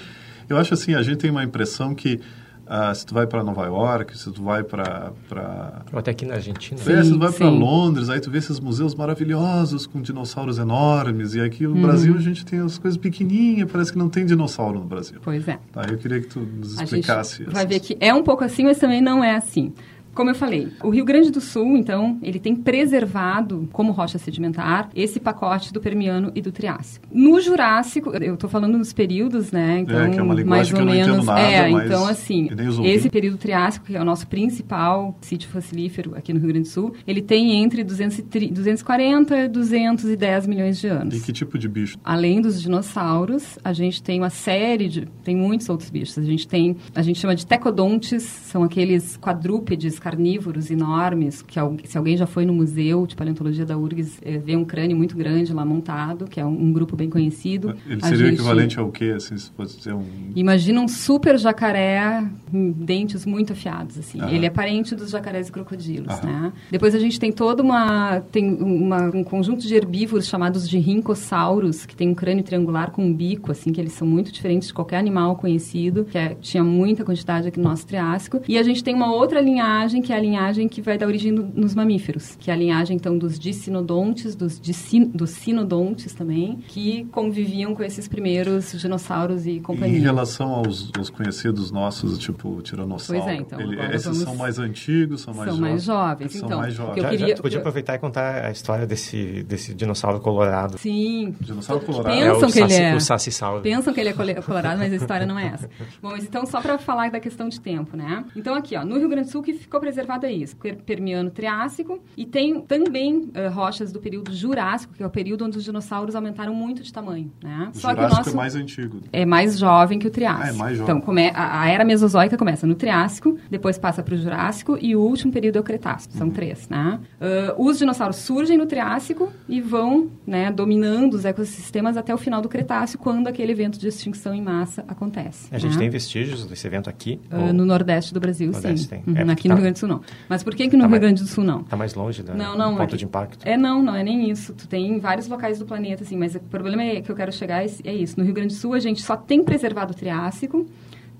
eu 0.50 0.58
acho 0.58 0.74
assim, 0.74 0.94
a 0.94 1.02
gente 1.02 1.20
tem 1.20 1.32
uma 1.32 1.44
impressão 1.44 1.96
que 1.96 2.20
Uh, 2.68 2.94
se 2.94 3.06
tu 3.06 3.14
vai 3.14 3.26
para 3.26 3.42
Nova 3.44 3.66
York, 3.66 4.18
se 4.18 4.30
tu 4.30 4.44
vai 4.44 4.62
para... 4.62 5.14
Pra... 5.30 5.84
Ou 5.94 6.00
até 6.00 6.12
aqui 6.12 6.26
na 6.26 6.34
Argentina. 6.34 6.78
Sim, 6.78 6.92
é, 6.92 7.04
se 7.04 7.12
tu 7.12 7.18
vai 7.20 7.32
para 7.32 7.50
Londres, 7.50 8.10
aí 8.10 8.20
tu 8.20 8.30
vê 8.30 8.40
esses 8.40 8.60
museus 8.60 8.94
maravilhosos 8.94 9.88
com 9.88 10.02
dinossauros 10.02 10.58
enormes. 10.58 11.34
E 11.34 11.40
aqui 11.40 11.64
no 11.64 11.76
uhum. 11.76 11.82
Brasil 11.82 12.14
a 12.14 12.20
gente 12.20 12.46
tem 12.46 12.60
as 12.60 12.78
coisas 12.78 12.98
pequenininhas, 12.98 13.72
parece 13.72 13.94
que 13.94 13.98
não 13.98 14.10
tem 14.10 14.26
dinossauro 14.26 14.80
no 14.80 14.86
Brasil. 14.86 15.20
Pois 15.24 15.48
é. 15.48 15.58
Tá, 15.72 15.86
eu 15.90 15.98
queria 15.98 16.20
que 16.20 16.28
tu 16.28 16.42
nos 16.42 16.80
explicasse. 16.80 17.46
vai 17.46 17.66
ver 17.66 17.80
que 17.80 17.96
é 18.02 18.14
um 18.14 18.24
pouco 18.24 18.44
assim, 18.44 18.66
mas 18.66 18.78
também 18.78 19.02
não 19.02 19.24
é 19.24 19.36
assim. 19.36 19.74
Como 20.18 20.32
eu 20.32 20.36
falei, 20.36 20.70
o 20.84 20.90
Rio 20.90 21.06
Grande 21.06 21.30
do 21.30 21.40
Sul, 21.40 21.78
então, 21.78 22.18
ele 22.24 22.40
tem 22.40 22.56
preservado 22.56 23.70
como 23.72 23.92
rocha 23.92 24.18
sedimentar 24.18 24.90
esse 24.96 25.20
pacote 25.20 25.72
do 25.72 25.80
Permiano 25.80 26.32
e 26.34 26.42
do 26.42 26.52
Triássico. 26.52 27.06
No 27.12 27.40
Jurássico, 27.40 28.10
eu 28.10 28.34
estou 28.34 28.50
falando 28.50 28.80
nos 28.80 28.92
períodos, 28.92 29.52
né? 29.52 29.82
Então, 29.82 30.00
é, 30.00 30.10
que 30.10 30.18
é 30.18 30.24
uma 30.24 30.34
mais 30.44 30.74
ou 30.74 30.84
menos. 30.84 31.24
Nada, 31.24 31.40
é, 31.40 31.70
então 31.70 32.08
assim, 32.08 32.50
esse 32.84 33.12
período 33.12 33.38
Triássico, 33.38 33.86
que 33.86 33.96
é 33.96 34.02
o 34.02 34.04
nosso 34.04 34.26
principal 34.26 35.16
sítio 35.22 35.48
fossilífero 35.50 36.16
aqui 36.16 36.34
no 36.34 36.40
Rio 36.40 36.48
Grande 36.48 36.68
do 36.68 36.74
Sul, 36.74 36.96
ele 37.06 37.22
tem 37.22 37.62
entre 37.62 37.84
240 37.84 39.38
e 39.38 39.48
210 39.48 40.48
milhões 40.48 40.80
de 40.80 40.88
anos. 40.88 41.16
E 41.16 41.20
que 41.22 41.32
tipo 41.32 41.60
de 41.60 41.70
bicho? 41.70 41.96
Além 42.04 42.42
dos 42.42 42.60
dinossauros, 42.60 43.60
a 43.64 43.72
gente 43.72 44.02
tem 44.02 44.20
uma 44.20 44.32
série 44.32 44.88
de, 44.88 45.08
tem 45.24 45.36
muitos 45.36 45.70
outros 45.70 45.92
bichos. 45.92 46.18
A 46.18 46.24
gente 46.24 46.48
tem, 46.48 46.76
a 46.96 47.04
gente 47.04 47.20
chama 47.20 47.36
de 47.36 47.46
tecodontes, 47.46 48.24
são 48.24 48.64
aqueles 48.64 49.16
quadrúpedes 49.16 50.00
carnívoros 50.08 50.72
enormes, 50.72 51.42
que 51.42 51.60
se 51.84 51.98
alguém 51.98 52.16
já 52.16 52.26
foi 52.26 52.46
no 52.46 52.54
museu 52.54 53.06
de 53.06 53.14
paleontologia 53.14 53.66
da 53.66 53.78
URGS, 53.78 54.20
é, 54.24 54.38
vê 54.38 54.56
um 54.56 54.64
crânio 54.64 54.96
muito 54.96 55.18
grande 55.18 55.52
lá 55.54 55.66
montado, 55.66 56.28
que 56.28 56.40
é 56.40 56.46
um, 56.46 56.68
um 56.68 56.72
grupo 56.72 56.96
bem 56.96 57.10
conhecido. 57.10 57.76
Ele 57.86 58.02
seria 58.02 58.18
gente... 58.18 58.34
equivalente 58.36 58.80
ao 58.80 58.90
quê, 58.90 59.14
assim, 59.18 59.38
se 59.38 59.52
fosse 59.52 59.78
dizer 59.78 59.94
um... 59.94 60.06
Imagina 60.34 60.80
um 60.80 60.88
super 60.88 61.38
jacaré, 61.38 62.24
dentes 62.50 63.26
muito 63.26 63.52
afiados, 63.52 63.98
assim. 63.98 64.20
Ele 64.32 64.46
é 64.46 64.50
parente 64.50 64.96
dos 64.96 65.10
jacarés 65.10 65.50
e 65.50 65.52
crocodilos, 65.52 66.22
né? 66.22 66.54
Depois 66.72 66.96
a 66.96 67.00
gente 67.00 67.20
tem 67.20 67.32
toda 67.32 67.62
uma... 67.62 68.22
tem 68.32 68.54
uma, 68.54 69.10
um 69.14 69.24
conjunto 69.26 69.68
de 69.68 69.76
herbívoros 69.76 70.26
chamados 70.26 70.70
de 70.70 70.78
rincossauros, 70.78 71.86
que 71.86 71.98
tem 71.98 72.08
um 72.08 72.16
crânio 72.16 72.46
triangular 72.46 72.92
com 72.92 73.04
um 73.04 73.14
bico, 73.14 73.52
assim, 73.52 73.74
que 73.74 73.82
eles 73.82 73.92
são 73.92 74.08
muito 74.08 74.32
diferentes 74.32 74.70
de 74.70 74.74
qualquer 74.74 75.00
animal 75.00 75.36
conhecido, 75.36 76.06
que 76.06 76.18
é, 76.18 76.38
tinha 76.40 76.64
muita 76.64 77.04
quantidade 77.04 77.50
aqui 77.50 77.60
no 77.60 77.66
nosso 77.66 77.86
Triássico. 77.86 78.42
E 78.48 78.58
a 78.58 78.64
gente 78.64 78.82
tem 78.82 78.96
uma 78.96 79.12
outra 79.12 79.42
linhagem 79.42 79.97
linhagem 79.98 80.02
que 80.02 80.14
é 80.14 80.16
a 80.16 80.20
linhagem 80.20 80.68
que 80.68 80.82
vai 80.82 80.98
dar 80.98 81.08
origem 81.08 81.32
no, 81.32 81.44
nos 81.44 81.76
mamíferos, 81.76 82.36
que 82.40 82.50
é 82.50 82.54
a 82.54 82.58
linhagem 82.58 82.96
então 82.96 83.18
dos 83.18 83.40
dicinodontes, 83.40 84.36
dos, 84.36 84.60
dicin, 84.60 85.06
dos 85.06 85.32
sinodontes 85.32 86.14
também, 86.14 86.58
que 86.68 87.06
conviviam 87.06 87.74
com 87.76 87.84
esses 87.84 88.08
primeiros 88.08 88.72
dinossauros 88.74 89.46
e 89.46 89.60
companhia. 89.60 89.98
em 89.98 90.02
relação 90.02 90.50
aos, 90.54 90.92
aos, 90.98 91.10
conhecidos 91.10 91.72
nossos, 91.72 92.18
tipo 92.18 92.50
o 92.50 92.62
tiranossauro, 92.62 93.24
pois 93.24 93.36
é, 93.36 93.40
então, 93.40 93.60
ele, 93.60 93.80
esses 93.96 94.04
vamos... 94.04 94.20
são 94.20 94.36
mais 94.36 94.60
antigos, 94.60 95.22
são 95.22 95.34
mais 95.34 95.50
são 95.50 95.58
jovens? 95.58 95.72
Mais 95.72 95.84
jovens 95.84 96.32
são 96.34 96.46
então, 96.46 96.60
mais 96.60 96.74
jovens. 96.74 97.02
Já, 97.02 97.10
queria... 97.10 97.28
já, 97.30 97.36
tu 97.36 97.42
podia 97.42 97.60
aproveitar 97.60 97.96
e 97.96 98.00
contar 98.00 98.46
a 98.46 98.52
história 98.52 98.86
desse, 98.86 99.44
desse 99.44 99.74
dinossauro 99.74 100.20
colorado. 100.20 100.78
Sim. 100.78 101.36
Dinossauro 101.42 101.84
colorado. 101.84 102.16
Pensam 102.18 102.50
é 102.50 102.52
que 102.52 102.60
ele 102.60 102.74
é. 102.74 102.96
O 102.96 103.00
sacissauro. 103.00 103.62
Pensam 103.62 103.94
que 103.94 104.00
ele 104.00 104.10
é 104.10 104.42
colorado, 104.42 104.80
mas 104.80 104.92
a 104.92 104.96
história 104.96 105.26
não 105.26 105.38
é 105.38 105.48
essa. 105.48 105.70
Bom, 106.02 106.10
mas 106.12 106.24
então 106.24 106.46
só 106.46 106.62
para 106.62 106.78
falar 106.78 107.10
da 107.10 107.20
questão 107.20 107.50
de 107.50 107.60
tempo, 107.60 107.96
né? 107.96 108.26
Então 108.36 108.56
aqui, 108.56 108.76
ó, 108.76 108.84
no 108.84 108.98
Rio 108.98 109.10
Grande 109.10 109.28
do 109.28 109.32
Sul 109.32 109.42
que 109.42 109.54
ficou 109.54 109.77
preservado 109.80 110.26
é 110.26 110.32
isso. 110.32 110.56
Permiano 110.86 111.30
Triássico, 111.30 112.02
e 112.16 112.26
tem 112.26 112.62
também 112.62 113.18
uh, 113.18 113.52
rochas 113.52 113.92
do 113.92 114.00
período 114.00 114.34
Jurássico, 114.34 114.94
que 114.94 115.04
é 115.04 115.06
o 115.06 115.10
período 115.10 115.46
onde 115.46 115.58
os 115.58 115.64
dinossauros 115.64 116.16
aumentaram 116.16 116.54
muito 116.54 116.84
de 116.84 116.92
tamanho. 116.92 117.32
Né? 117.44 117.72
O 117.74 117.78
Só 117.78 117.90
Jurássico 117.90 117.98
que 117.98 118.14
o 118.14 118.18
nosso 118.18 118.30
é 118.30 118.34
mais 118.34 118.56
antigo. 118.56 119.00
É 119.12 119.26
mais 119.26 119.58
jovem 119.60 120.00
que 120.00 120.08
o 120.08 120.12
Triássico. 120.12 120.44
Ah, 120.44 120.50
é 120.50 120.54
mais 120.54 120.78
jovem. 120.78 120.96
Então, 120.96 121.06
come, 121.06 121.30
a, 121.34 121.62
a, 121.62 121.70
era 121.70 121.84
Mesozoica 121.84 122.38
começa 122.38 122.66
no 122.66 122.76
Triássico, 122.76 123.38
depois 123.50 123.78
passa 123.78 124.04
para 124.04 124.14
o 124.14 124.18
Jurássico 124.18 124.78
e 124.82 124.96
o 124.96 125.02
último 125.02 125.32
período 125.32 125.58
é 125.58 125.60
o 125.60 125.64
Cretácico. 125.64 126.14
São 126.16 126.28
uhum. 126.28 126.34
três. 126.34 126.68
Né? 126.70 127.00
Uh, 127.20 127.68
os 127.68 127.78
dinossauros 127.78 128.18
surgem 128.18 128.58
no 128.58 128.66
Triássico 128.66 129.32
e 129.48 129.62
vão 129.62 130.10
né, 130.26 130.52
dominando 130.52 131.14
os 131.14 131.26
ecossistemas 131.26 131.98
até 131.98 132.14
o 132.14 132.18
final 132.18 132.42
do 132.42 132.50
Cretácico, 132.50 133.04
quando 133.04 133.28
aquele 133.28 133.52
evento 133.52 133.80
de 133.80 133.88
extinção 133.88 134.34
em 134.34 134.42
massa 134.42 134.84
acontece. 134.88 135.48
A 135.52 135.58
gente 135.58 135.74
né? 135.74 135.80
tem 135.80 135.90
vestígios 135.90 136.46
desse 136.46 136.66
evento 136.68 136.90
aqui? 136.90 137.20
Uh, 137.32 137.54
no 137.54 137.66
Nordeste 137.66 138.14
do 138.14 138.20
Brasil, 138.20 138.52
Nordeste 138.52 138.86
sim. 138.86 138.88
Tem. 138.88 139.04
Uhum, 139.06 139.30
é, 139.30 139.32
aqui 139.32 139.48
tá... 139.48 139.56
no 139.56 139.62
Rio 139.62 139.67
Grande 139.68 139.78
do 139.78 139.80
Sul, 139.80 139.90
não. 139.90 140.02
Mas 140.28 140.44
por 140.44 140.56
que, 140.56 140.68
que 140.68 140.76
no 140.76 140.84
tá 140.84 140.90
Rio 140.90 141.00
Grande 141.00 141.22
do 141.22 141.28
Sul 141.28 141.44
não? 141.44 141.62
Está 141.62 141.78
mais 141.78 141.94
longe 141.94 142.24
da 142.24 142.34
não, 142.34 142.58
não, 142.58 142.72
ponto 142.72 142.84
aqui, 142.84 142.98
de 142.98 143.06
impacto? 143.06 143.46
É, 143.48 143.58
não, 143.58 143.82
não 143.82 143.96
é 143.96 144.04
nem 144.04 144.30
isso. 144.30 144.54
Tu 144.54 144.68
tem 144.68 145.00
vários 145.00 145.28
locais 145.28 145.60
do 145.60 145.66
planeta, 145.66 146.04
assim, 146.04 146.18
mas 146.18 146.36
o 146.36 146.40
problema 146.40 146.84
é 146.84 147.02
que 147.02 147.12
eu 147.12 147.16
quero 147.16 147.32
chegar 147.32 147.64
é, 147.64 147.70
é 147.84 147.94
isso. 147.94 148.18
No 148.18 148.24
Rio 148.24 148.34
Grande 148.34 148.54
do 148.54 148.58
Sul, 148.58 148.74
a 148.74 148.80
gente 148.80 149.02
só 149.02 149.16
tem 149.16 149.44
preservado 149.44 149.94
o 149.94 149.96
Triássico, 149.96 150.66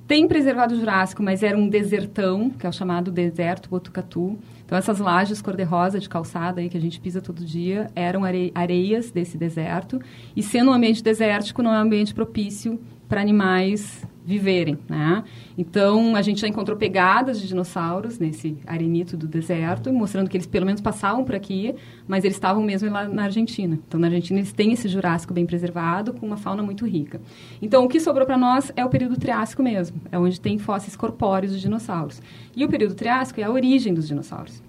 tem 0.08 0.26
preservado 0.26 0.74
o 0.74 0.80
Jurássico, 0.80 1.22
mas 1.22 1.44
era 1.44 1.58
um 1.58 1.68
desertão, 1.68 2.50
que 2.50 2.66
é 2.66 2.70
o 2.70 2.72
chamado 2.72 3.12
deserto 3.12 3.70
Botucatu. 3.70 4.40
Então, 4.66 4.78
essas 4.78 5.00
lajes 5.00 5.42
cor-de-rosa 5.42 6.00
de 6.00 6.08
calçada 6.08 6.62
aí 6.62 6.70
que 6.70 6.78
a 6.78 6.82
gente 6.82 7.00
pisa 7.00 7.22
todo 7.22 7.44
dia 7.44 7.90
eram 7.94 8.22
areias 8.56 9.12
desse 9.12 9.38
deserto. 9.38 10.00
E 10.36 10.42
sendo 10.42 10.72
um 10.72 10.74
ambiente 10.74 11.04
desértico, 11.04 11.62
não 11.62 11.74
é 11.74 11.78
um 11.78 11.82
ambiente 11.82 12.14
propício 12.14 12.80
para 13.08 13.22
animais 13.22 14.06
viverem, 14.28 14.78
né? 14.90 15.24
Então, 15.58 16.14
a 16.14 16.22
gente 16.22 16.42
já 16.42 16.50
encontrou 16.50 16.78
pegadas 16.78 17.40
de 17.40 17.48
dinossauros 17.48 18.20
nesse 18.20 18.58
arenito 18.68 19.16
do 19.16 19.26
deserto, 19.26 19.94
mostrando 19.94 20.30
que 20.30 20.36
eles 20.36 20.46
pelo 20.46 20.66
menos 20.66 20.82
passavam 20.82 21.24
por 21.24 21.34
aqui, 21.34 21.74
mas 22.06 22.26
eles 22.26 22.36
estavam 22.36 22.62
mesmo 22.62 22.92
lá 22.92 23.08
na 23.08 23.24
Argentina. 23.24 23.80
Então, 23.88 23.98
na 23.98 24.08
Argentina 24.08 24.38
eles 24.38 24.52
têm 24.52 24.74
esse 24.74 24.90
Jurássico 24.90 25.34
bem 25.34 25.46
preservado, 25.46 26.14
com 26.14 26.26
uma 26.26 26.36
fauna 26.36 26.62
muito 26.62 26.86
rica. 26.86 27.22
Então, 27.62 27.86
o 27.86 27.88
que 27.88 28.02
sobrou 28.02 28.26
para 28.26 28.38
nós 28.38 28.70
é 28.76 28.84
o 28.84 28.90
período 28.90 29.18
Triássico 29.18 29.64
mesmo, 29.64 30.02
é 30.12 30.20
onde 30.20 30.42
tem 30.42 30.60
fósseis 30.60 30.98
corpóreos 30.98 31.54
de 31.54 31.62
dinossauros. 31.62 32.22
E 32.54 32.66
o 32.66 32.68
período 32.68 32.96
Triássico 32.96 33.40
é 33.40 33.44
a 33.44 33.50
origem 33.50 33.94
dos 33.94 34.10
dinossauros. 34.10 34.62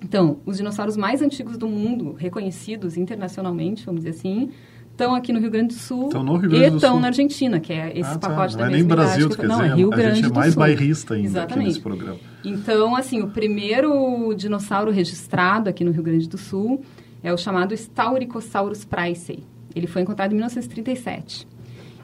Então, 0.00 0.38
os 0.46 0.58
dinossauros 0.58 0.96
mais 0.96 1.20
antigos 1.20 1.56
do 1.56 1.66
mundo, 1.66 2.12
reconhecidos 2.12 2.96
internacionalmente, 2.96 3.84
vamos 3.84 4.04
dizer 4.04 4.16
assim, 4.16 4.50
estão 4.92 5.14
aqui 5.14 5.32
no 5.32 5.40
Rio 5.40 5.50
Grande 5.50 5.74
do 5.74 5.80
Sul 5.80 6.08
Grande 6.08 6.56
e 6.56 6.64
estão 6.64 7.00
na 7.00 7.08
Argentina, 7.08 7.58
que 7.58 7.72
é 7.72 7.98
esse 7.98 8.10
ah, 8.10 8.18
tá. 8.18 8.28
pacote 8.28 8.56
não 8.56 8.62
da 8.62 8.70
é 8.70 8.74
nem 8.74 8.84
Brasil, 8.84 9.28
que, 9.28 9.36
quer 9.36 9.48
não, 9.48 9.56
dizer, 9.56 9.70
é 9.70 9.74
Rio 9.74 9.90
Grande 9.90 10.06
a 10.06 10.14
gente 10.14 10.30
é 10.30 10.34
mais 10.34 10.54
bairrista 10.54 11.14
ainda 11.14 11.28
Exatamente. 11.28 11.68
nesse 11.68 11.80
programa. 11.80 12.18
Então, 12.44 12.94
assim, 12.94 13.22
o 13.22 13.28
primeiro 13.28 14.32
dinossauro 14.34 14.90
registrado 14.90 15.68
aqui 15.68 15.82
no 15.82 15.90
Rio 15.90 16.02
Grande 16.02 16.28
do 16.28 16.38
Sul 16.38 16.82
é 17.22 17.32
o 17.32 17.36
chamado 17.36 17.74
Stauricosaurus 17.74 18.84
pricei. 18.84 19.42
Ele 19.74 19.86
foi 19.86 20.02
encontrado 20.02 20.32
em 20.32 20.34
1937. 20.34 21.48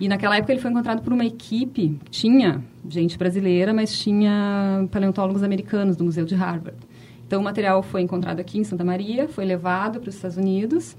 E 0.00 0.08
naquela 0.08 0.36
época 0.36 0.52
ele 0.52 0.60
foi 0.60 0.70
encontrado 0.70 1.02
por 1.02 1.12
uma 1.12 1.24
equipe, 1.24 1.98
tinha 2.08 2.62
gente 2.88 3.18
brasileira, 3.18 3.74
mas 3.74 3.98
tinha 3.98 4.86
paleontólogos 4.92 5.42
americanos 5.42 5.96
do 5.96 6.04
Museu 6.04 6.24
de 6.24 6.36
Harvard. 6.36 6.78
Então 7.26 7.40
o 7.40 7.44
material 7.44 7.82
foi 7.82 8.00
encontrado 8.00 8.38
aqui 8.38 8.58
em 8.58 8.64
Santa 8.64 8.84
Maria, 8.84 9.28
foi 9.28 9.44
levado 9.44 9.98
para 9.98 10.08
os 10.08 10.14
Estados 10.14 10.36
Unidos 10.36 10.96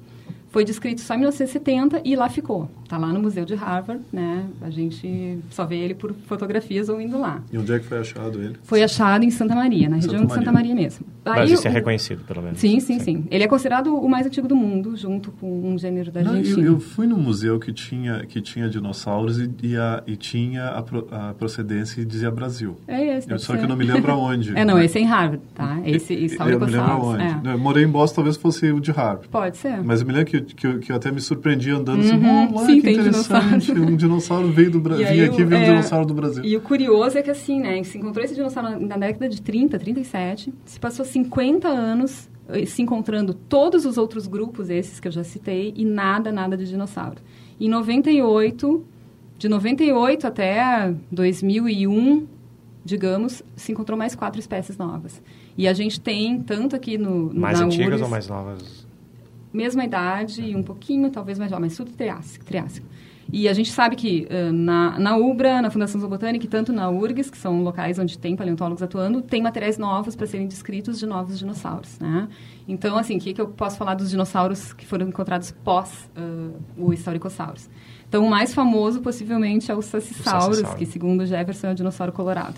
foi 0.49 0.65
descrito 0.65 1.01
só 1.01 1.13
em 1.13 1.19
1970 1.19 2.01
e 2.03 2.15
lá 2.15 2.29
ficou. 2.29 2.69
Está 2.83 2.97
lá 2.97 3.07
no 3.13 3.19
Museu 3.19 3.45
de 3.45 3.55
Harvard, 3.55 4.01
né? 4.11 4.45
A 4.61 4.69
gente 4.69 5.39
só 5.51 5.65
vê 5.65 5.77
ele 5.77 5.93
por 5.93 6.13
fotografias 6.25 6.89
ou 6.89 6.99
indo 6.99 7.19
lá. 7.19 7.41
E 7.51 7.57
onde 7.57 7.71
é 7.71 7.79
que 7.79 7.85
foi 7.85 7.99
achado 7.99 8.41
ele? 8.41 8.55
Foi 8.63 8.83
achado 8.83 9.23
em 9.23 9.29
Santa 9.29 9.55
Maria, 9.55 9.87
na 9.87 9.97
região 9.97 10.13
Santa 10.13 10.27
de 10.27 10.33
Santa 10.33 10.51
Maria 10.51 10.75
mesmo. 10.75 11.05
Aí, 11.33 11.39
Mas 11.41 11.51
isso 11.51 11.67
é 11.67 11.71
reconhecido, 11.71 12.23
pelo 12.25 12.41
menos. 12.41 12.59
Sim, 12.59 12.79
sim, 12.79 12.99
sim, 12.99 12.99
sim, 12.99 13.27
Ele 13.29 13.43
é 13.43 13.47
considerado 13.47 13.95
o 13.95 14.09
mais 14.09 14.25
antigo 14.25 14.47
do 14.47 14.55
mundo, 14.55 14.95
junto 14.95 15.31
com 15.31 15.69
um 15.69 15.77
gênero 15.77 16.11
da 16.11 16.21
Argentina. 16.21 16.57
Não, 16.57 16.63
eu, 16.63 16.73
eu, 16.73 16.79
fui 16.79 17.07
num 17.07 17.17
museu 17.17 17.59
que 17.59 17.71
tinha, 17.71 18.25
que 18.25 18.41
tinha 18.41 18.69
dinossauros 18.69 19.39
e, 19.39 19.49
e, 19.63 19.77
a, 19.77 20.03
e 20.05 20.15
tinha 20.15 20.67
a, 20.67 20.81
pro, 20.81 21.07
a, 21.11 21.33
procedência 21.33 22.01
e 22.01 22.05
dizia 22.05 22.31
Brasil. 22.31 22.77
É 22.87 23.17
esse. 23.17 23.31
Eu, 23.31 23.39
só 23.39 23.55
que 23.55 23.63
eu 23.63 23.67
não 23.67 23.75
me 23.75 23.85
lembro 23.85 24.11
aonde. 24.11 24.55
é, 24.57 24.65
não, 24.65 24.79
esse 24.79 24.97
é 24.97 25.01
em 25.01 25.05
Harvard, 25.05 25.43
tá? 25.53 25.79
Esse, 25.85 26.13
esse 26.13 26.39
Eu 26.39 26.59
me 26.59 26.65
lembro 26.65 26.81
aonde. 26.81 27.23
É. 27.23 27.53
Eu 27.53 27.57
morei 27.57 27.83
em 27.83 27.87
Boston, 27.87 28.15
talvez 28.15 28.37
fosse 28.37 28.71
o 28.71 28.79
de 28.79 28.91
Harvard. 28.91 29.27
Pode 29.29 29.57
ser. 29.57 29.81
Mas 29.83 30.01
eu 30.01 30.07
me 30.07 30.13
lembro 30.13 30.29
que, 30.29 30.41
que, 30.41 30.79
que 30.79 30.91
eu 30.91 30.95
até 30.95 31.11
me 31.11 31.21
surpreendi 31.21 31.71
andando 31.71 32.01
assim, 32.01 32.17
uhum. 32.17 32.43
assim, 32.43 32.53
oh, 32.53 32.65
Sim, 32.65 32.81
que 32.81 32.91
interessante, 32.91 33.65
dinossauro. 33.67 33.93
um 33.93 33.95
dinossauro 33.95 34.51
veio 34.51 34.71
do 34.71 34.79
Brasil, 34.79 35.07
vim 35.07 35.21
aqui 35.21 35.41
e 35.41 35.45
veio 35.45 35.59
é, 35.59 35.63
um 35.63 35.69
dinossauro 35.69 36.05
do 36.05 36.13
Brasil. 36.13 36.43
E 36.43 36.55
o 36.55 36.61
curioso 36.61 37.17
é 37.17 37.21
que 37.21 37.29
assim, 37.29 37.59
né, 37.59 37.81
se 37.83 37.97
encontrou 37.97 38.23
esse 38.23 38.35
dinossauro 38.35 38.79
na 38.79 38.97
década 38.97 39.29
de 39.29 39.41
30, 39.41 39.77
37, 39.77 40.53
se 40.65 40.79
passou 40.79 41.05
50 41.05 41.18
anos 41.67 42.29
eh, 42.49 42.65
se 42.65 42.81
encontrando 42.81 43.33
todos 43.33 43.85
os 43.85 43.97
outros 43.97 44.27
grupos, 44.27 44.69
esses 44.69 44.99
que 44.99 45.07
eu 45.07 45.11
já 45.11 45.23
citei, 45.23 45.73
e 45.75 45.85
nada, 45.85 46.31
nada 46.31 46.57
de 46.57 46.65
dinossauro. 46.65 47.21
Em 47.59 47.69
98, 47.69 48.85
de 49.37 49.49
98 49.49 50.27
até 50.27 50.93
2001, 51.11 52.27
digamos, 52.83 53.43
se 53.55 53.71
encontrou 53.71 53.97
mais 53.97 54.15
quatro 54.15 54.39
espécies 54.39 54.77
novas. 54.77 55.21
E 55.57 55.67
a 55.67 55.73
gente 55.73 55.99
tem, 55.99 56.41
tanto 56.41 56.75
aqui 56.75 56.97
no, 56.97 57.33
Mais 57.33 57.59
antigas 57.59 58.01
ou 58.01 58.09
mais 58.09 58.27
novas? 58.27 58.87
mesma 59.51 59.83
idade 59.83 60.41
e 60.41 60.55
um 60.55 60.63
pouquinho, 60.63 61.09
talvez 61.09 61.39
mais 61.39 61.49
jovem, 61.49 61.65
mas 61.65 61.77
tudo 61.77 61.91
triássico. 61.91 62.45
triássico. 62.45 62.87
E 63.31 63.47
a 63.47 63.53
gente 63.53 63.71
sabe 63.71 63.95
que 63.95 64.27
uh, 64.29 64.51
na, 64.51 64.97
na 64.97 65.17
UBRA, 65.17 65.61
na 65.61 65.69
Fundação 65.69 66.01
Zoobotânica 66.01 66.45
e 66.45 66.49
tanto 66.49 66.73
na 66.73 66.89
URGS, 66.89 67.29
que 67.29 67.37
são 67.37 67.61
locais 67.63 67.99
onde 67.99 68.17
tem 68.17 68.35
paleontólogos 68.35 68.81
atuando, 68.81 69.21
tem 69.21 69.41
materiais 69.41 69.77
novos 69.77 70.15
para 70.15 70.25
serem 70.25 70.47
descritos 70.47 70.97
de 70.99 71.05
novos 71.05 71.37
dinossauros, 71.37 71.99
né? 71.99 72.27
Então, 72.67 72.97
assim, 72.97 73.17
o 73.17 73.19
que, 73.19 73.33
que 73.33 73.41
eu 73.41 73.47
posso 73.47 73.77
falar 73.77 73.93
dos 73.95 74.09
dinossauros 74.09 74.73
que 74.73 74.85
foram 74.85 75.07
encontrados 75.07 75.51
pós 75.63 76.09
uh, 76.17 76.53
o 76.77 76.91
Historicossauros? 76.91 77.69
Então, 78.07 78.25
o 78.25 78.29
mais 78.29 78.53
famoso, 78.53 79.01
possivelmente, 79.01 79.71
é 79.71 79.75
o 79.75 79.81
Sassissauro. 79.81 80.75
que, 80.75 80.85
segundo 80.85 81.25
Jefferson, 81.25 81.67
é 81.67 81.71
o 81.71 81.75
dinossauro 81.75 82.11
colorado. 82.11 82.55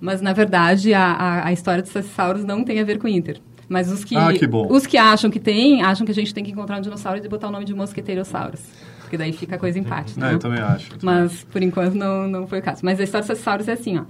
Mas, 0.00 0.20
na 0.20 0.32
verdade, 0.32 0.94
a, 0.94 1.12
a, 1.12 1.46
a 1.48 1.52
história 1.52 1.82
dos 1.82 1.90
Sassissauros 1.90 2.44
não 2.44 2.62
tem 2.62 2.78
a 2.78 2.84
ver 2.84 2.98
com 2.98 3.06
o 3.06 3.10
Inter. 3.10 3.40
Mas 3.68 3.90
os 3.90 4.04
que, 4.04 4.16
Ah, 4.16 4.32
que 4.32 4.46
os 4.70 4.86
que 4.86 4.96
acham 4.96 5.30
que 5.30 5.38
tem, 5.38 5.82
acham 5.82 6.06
que 6.06 6.12
a 6.12 6.14
gente 6.14 6.32
tem 6.32 6.42
que 6.42 6.52
encontrar 6.52 6.78
um 6.78 6.80
dinossauro 6.80 7.20
e 7.22 7.28
botar 7.28 7.48
o 7.48 7.50
nome 7.50 7.64
de 7.64 7.74
Mosqueteirossauros. 7.74 8.60
Porque 9.08 9.16
daí 9.16 9.32
fica 9.32 9.56
a 9.56 9.58
coisa 9.58 9.78
empate, 9.78 10.20
né? 10.20 10.34
eu 10.34 10.38
também 10.38 10.60
acho. 10.60 10.92
eu 10.92 10.98
também 10.98 11.14
Mas, 11.14 11.42
por 11.44 11.62
enquanto, 11.62 11.94
não, 11.94 12.28
não 12.28 12.46
foi 12.46 12.58
o 12.58 12.62
caso. 12.62 12.84
Mas 12.84 13.00
a 13.00 13.04
história 13.04 13.22
dos 13.22 13.28
Sassissauros 13.28 13.66
é 13.66 13.72
assim, 13.72 13.96
ó. 13.96 14.04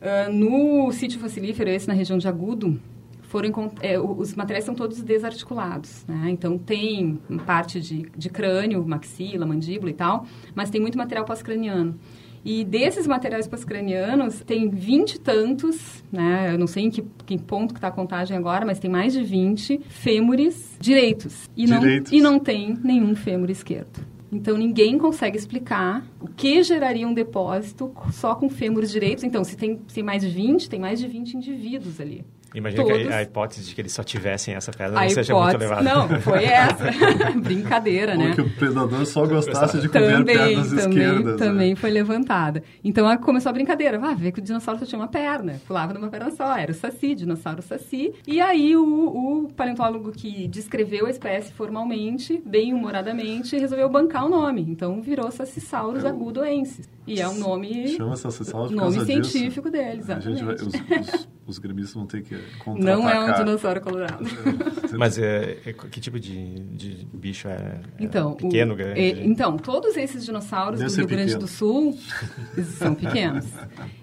Ah, 0.00 0.30
no 0.30 0.90
sítio 0.92 1.20
fossilífero, 1.20 1.68
esse 1.68 1.86
na 1.86 1.92
região 1.92 2.16
de 2.16 2.26
Agudo, 2.26 2.80
foram 3.22 3.70
é, 3.82 3.98
os 4.00 4.34
materiais 4.34 4.64
são 4.64 4.74
todos 4.74 5.02
desarticulados, 5.02 6.06
né? 6.08 6.30
Então, 6.30 6.56
tem 6.56 7.20
parte 7.44 7.78
de, 7.78 8.10
de 8.16 8.30
crânio, 8.30 8.82
maxila, 8.86 9.44
mandíbula 9.44 9.90
e 9.90 9.94
tal, 9.94 10.26
mas 10.54 10.70
tem 10.70 10.80
muito 10.80 10.96
material 10.96 11.26
pós-craniano. 11.26 11.98
E 12.44 12.64
desses 12.64 13.06
materiais 13.06 13.46
pós-cranianos, 13.46 14.40
tem 14.40 14.68
20 14.68 15.14
e 15.14 15.20
tantos, 15.20 16.02
né? 16.10 16.52
Eu 16.52 16.58
não 16.58 16.66
sei 16.66 16.84
em 16.84 16.90
que, 16.90 17.04
que 17.26 17.38
ponto 17.38 17.74
que 17.74 17.78
está 17.78 17.88
a 17.88 17.92
contagem 17.92 18.36
agora, 18.36 18.64
mas 18.64 18.78
tem 18.78 18.90
mais 18.90 19.12
de 19.12 19.22
20 19.22 19.80
fêmures 19.88 20.76
direitos. 20.80 21.48
E 21.56 21.66
não, 21.66 21.80
Direitos. 21.80 22.12
e 22.12 22.20
não 22.20 22.38
tem 22.38 22.76
nenhum 22.82 23.14
fêmur 23.14 23.50
esquerdo. 23.50 24.06
Então, 24.30 24.58
ninguém 24.58 24.98
consegue 24.98 25.38
explicar 25.38 26.06
o 26.20 26.28
que 26.28 26.62
geraria 26.62 27.08
um 27.08 27.14
depósito 27.14 27.90
só 28.12 28.34
com 28.34 28.50
fêmures 28.50 28.90
direitos. 28.90 29.24
Então, 29.24 29.42
se 29.42 29.56
tem, 29.56 29.80
se 29.88 29.94
tem 29.94 30.04
mais 30.04 30.22
de 30.22 30.28
20, 30.28 30.68
tem 30.68 30.78
mais 30.78 31.00
de 31.00 31.08
20 31.08 31.34
indivíduos 31.34 31.98
ali. 31.98 32.24
Imagina 32.54 32.82
Todos. 32.82 33.02
que 33.02 33.12
a, 33.12 33.16
a 33.18 33.22
hipótese 33.22 33.62
de 33.64 33.74
que 33.74 33.80
eles 33.80 33.92
só 33.92 34.02
tivessem 34.02 34.54
essa 34.54 34.72
pedra 34.72 34.98
A 34.98 35.02
não 35.02 35.10
seja 35.10 35.34
muito 35.34 35.54
elevada. 35.54 35.82
Não, 35.82 36.08
foi 36.20 36.44
essa. 36.46 36.84
Brincadeira, 37.38 38.12
Ou 38.12 38.18
né? 38.18 38.34
que 38.34 38.40
o 38.40 38.50
predador 38.50 39.04
só 39.06 39.26
gostasse 39.26 39.80
de 39.80 39.88
comer 39.88 40.18
Também, 40.18 40.36
pernas 40.36 40.68
também, 40.68 40.88
esquerdas. 40.88 41.36
também 41.38 41.70
né? 41.70 41.76
foi 41.76 41.90
levantada. 41.90 42.62
Então 42.82 43.16
começou 43.18 43.50
a 43.50 43.52
brincadeira. 43.52 43.98
Ah, 44.02 44.14
vê 44.14 44.32
que 44.32 44.38
o 44.38 44.42
dinossauro 44.42 44.80
só 44.80 44.86
tinha 44.86 44.98
uma 44.98 45.08
perna. 45.08 45.60
Pulava 45.66 45.92
numa 45.92 46.08
perna 46.08 46.30
só. 46.30 46.56
Era 46.56 46.72
o 46.72 46.74
saci, 46.74 47.14
dinossauro 47.14 47.62
saci. 47.62 48.12
E 48.26 48.40
aí 48.40 48.76
o, 48.76 48.82
o 48.82 49.48
paleontólogo 49.54 50.12
que 50.12 50.48
descreveu 50.48 51.06
a 51.06 51.10
espécie 51.10 51.52
formalmente, 51.52 52.42
bem 52.44 52.72
humoradamente, 52.72 53.58
resolveu 53.58 53.88
bancar 53.88 54.24
o 54.24 54.28
nome. 54.28 54.62
Então 54.62 55.00
virou 55.02 55.30
Sacissaurus 55.30 56.04
agudoensis. 56.04 56.88
E 57.08 57.20
é 57.20 57.28
um 57.28 57.38
nome, 57.38 57.88
Chama 57.96 58.14
essa 58.14 58.28
por 58.30 58.54
nome 58.70 58.76
causa 58.76 59.04
científico 59.04 59.70
disso. 59.70 59.84
dele, 59.84 60.02
A 60.12 60.20
gente 60.20 60.44
vai, 60.44 60.54
os, 60.54 60.62
os, 60.62 61.28
os 61.46 61.58
gremistas 61.58 61.94
vão 61.94 62.06
ter 62.06 62.22
que 62.22 62.36
contra 62.58 62.84
Não 62.84 63.08
é 63.08 63.18
um 63.20 63.32
dinossauro 63.32 63.80
colorado. 63.80 64.24
Mas 64.98 65.18
é, 65.18 65.58
é- 65.66 65.72
que 65.72 66.00
tipo 66.00 66.18
de, 66.20 66.54
de 66.60 67.06
bicho 67.12 67.48
é? 67.48 67.52
É 67.98 68.04
Então, 68.04 68.32
o- 68.32 68.36
pequeno, 68.36 68.74
grande? 68.76 69.00
é, 69.00 69.24
então, 69.24 69.56
todos 69.56 69.96
esses 69.96 70.24
dinossauros 70.24 70.78
Deve 70.80 70.90
do 70.90 70.96
Rio 70.98 71.06
Grande 71.06 71.24
pequeno. 71.32 71.40
do 71.40 71.48
Sul 71.48 71.98
são 72.78 72.94
pequenos. 72.94 73.46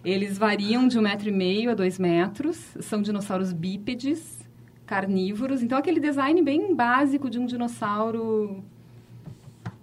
Eles 0.03 0.37
variam 0.37 0.87
de 0.87 0.97
um 0.97 1.01
metro 1.01 1.29
e 1.29 1.31
meio 1.31 1.71
a 1.71 1.73
dois 1.73 1.99
metros. 1.99 2.57
São 2.81 3.01
dinossauros 3.01 3.53
bípedes, 3.53 4.39
carnívoros. 4.85 5.61
Então, 5.63 5.77
aquele 5.77 5.99
design 5.99 6.41
bem 6.41 6.75
básico 6.75 7.29
de 7.29 7.39
um 7.39 7.45
dinossauro 7.45 8.63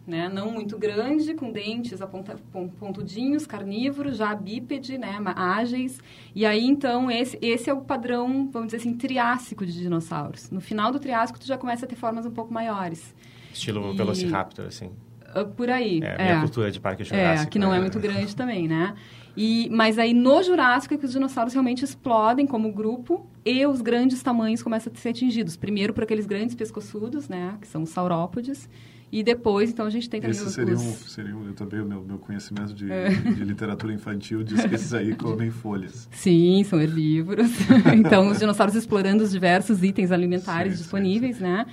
né, 0.07 0.29
não 0.29 0.51
muito 0.51 0.77
grande, 0.79 1.33
com 1.35 1.53
dentes 1.53 2.03
aponta, 2.03 2.37
pon- 2.53 2.69
pontudinhos, 2.69 3.47
carnívoros, 3.47 4.17
já 4.17 4.35
bípede, 4.35 4.99
né, 4.99 5.17
ágeis. 5.37 6.01
E 6.35 6.45
aí, 6.45 6.65
então, 6.67 7.11
esse, 7.11 7.39
esse 7.41 7.71
é 7.71 7.73
o 7.73 7.83
padrão, 7.83 8.49
vamos 8.51 8.69
dizer 8.69 8.79
assim, 8.79 8.95
triássico 8.95 9.65
de 9.65 9.73
dinossauros. 9.73 10.51
No 10.51 10.61
final 10.61 10.91
do 10.91 10.99
triássico, 10.99 11.39
tu 11.39 11.47
já 11.47 11.57
começa 11.57 11.85
a 11.87 11.89
ter 11.89 11.95
formas 11.97 12.27
um 12.27 12.31
pouco 12.31 12.53
maiores. 12.53 13.15
Estilo 13.53 13.93
e- 13.93 13.97
Velociraptor, 13.97 14.67
assim. 14.67 14.91
Ah, 15.35 15.45
Por 15.45 15.71
aí. 15.71 16.01
É, 16.03 16.23
minha 16.25 16.41
cultura 16.41 16.71
de 16.71 16.81
parque 16.81 17.03
É, 17.03 17.05
jurássico. 17.07 17.51
que 17.53 17.59
não 17.59 17.71
é 17.73 17.77
né? 17.77 17.81
muito 17.83 17.99
grande 18.01 18.35
também, 18.35 18.67
né? 18.67 18.95
E, 19.35 19.71
mas 19.71 19.99
aí 19.99 20.13
no 20.13 20.43
Jurássico 20.43 20.93
é 20.93 20.99
que 20.99 21.07
os 21.07 21.13
dinossauros 21.13 21.55
realmente 21.55 21.83
explodem 21.83 22.47
como 22.47 22.71
grupo 22.71 23.27
e 23.47 23.65
os 23.67 23.81
grandes 23.81 24.23
tamanhos 24.23 24.63
começam 24.63 24.93
a 24.93 24.97
ser 24.99 25.09
atingidos. 25.09 25.57
Primeiro 25.57 25.95
por 25.95 26.03
aqueles 26.05 26.27
grandes 26.27 26.55
pescoçudos, 26.55 27.31
né? 27.31 27.57
Que 27.61 27.67
são 27.67 27.83
os 27.83 27.89
saurópodes. 27.89 28.69
E 29.13 29.23
depois, 29.23 29.69
então, 29.69 29.85
a 29.85 29.91
gente 29.91 30.09
tem 30.09 30.21
também 30.23 30.31
Esses 30.35 30.47
os... 30.47 30.55
seriam, 30.55 30.77
os- 30.79 31.13
seriam 31.13 31.47
eu 31.47 31.53
também, 31.53 31.81
o 31.81 31.85
meu, 31.85 32.03
meu 32.03 32.19
conhecimento 32.19 32.73
de, 32.73 32.91
É. 32.91 33.11
de 33.11 33.45
literatura 33.45 33.93
infantil 33.93 34.43
diz 34.43 34.65
que 34.65 34.75
esses 34.75 34.95
aí 34.95 35.15
comem 35.15 35.51
folhas. 35.51 36.09
Sim, 36.13 36.65
são 36.65 36.81
herbívoros. 36.81 37.51
então, 37.95 38.29
os 38.31 38.39
dinossauros 38.39 38.75
explorando 38.75 39.23
os 39.23 39.31
diversos 39.31 39.83
itens 39.85 40.11
alimentares 40.11 40.73
Sim, 40.73 40.77
sim, 40.79 40.83
disponíveis, 40.85 41.39
né? 41.39 41.67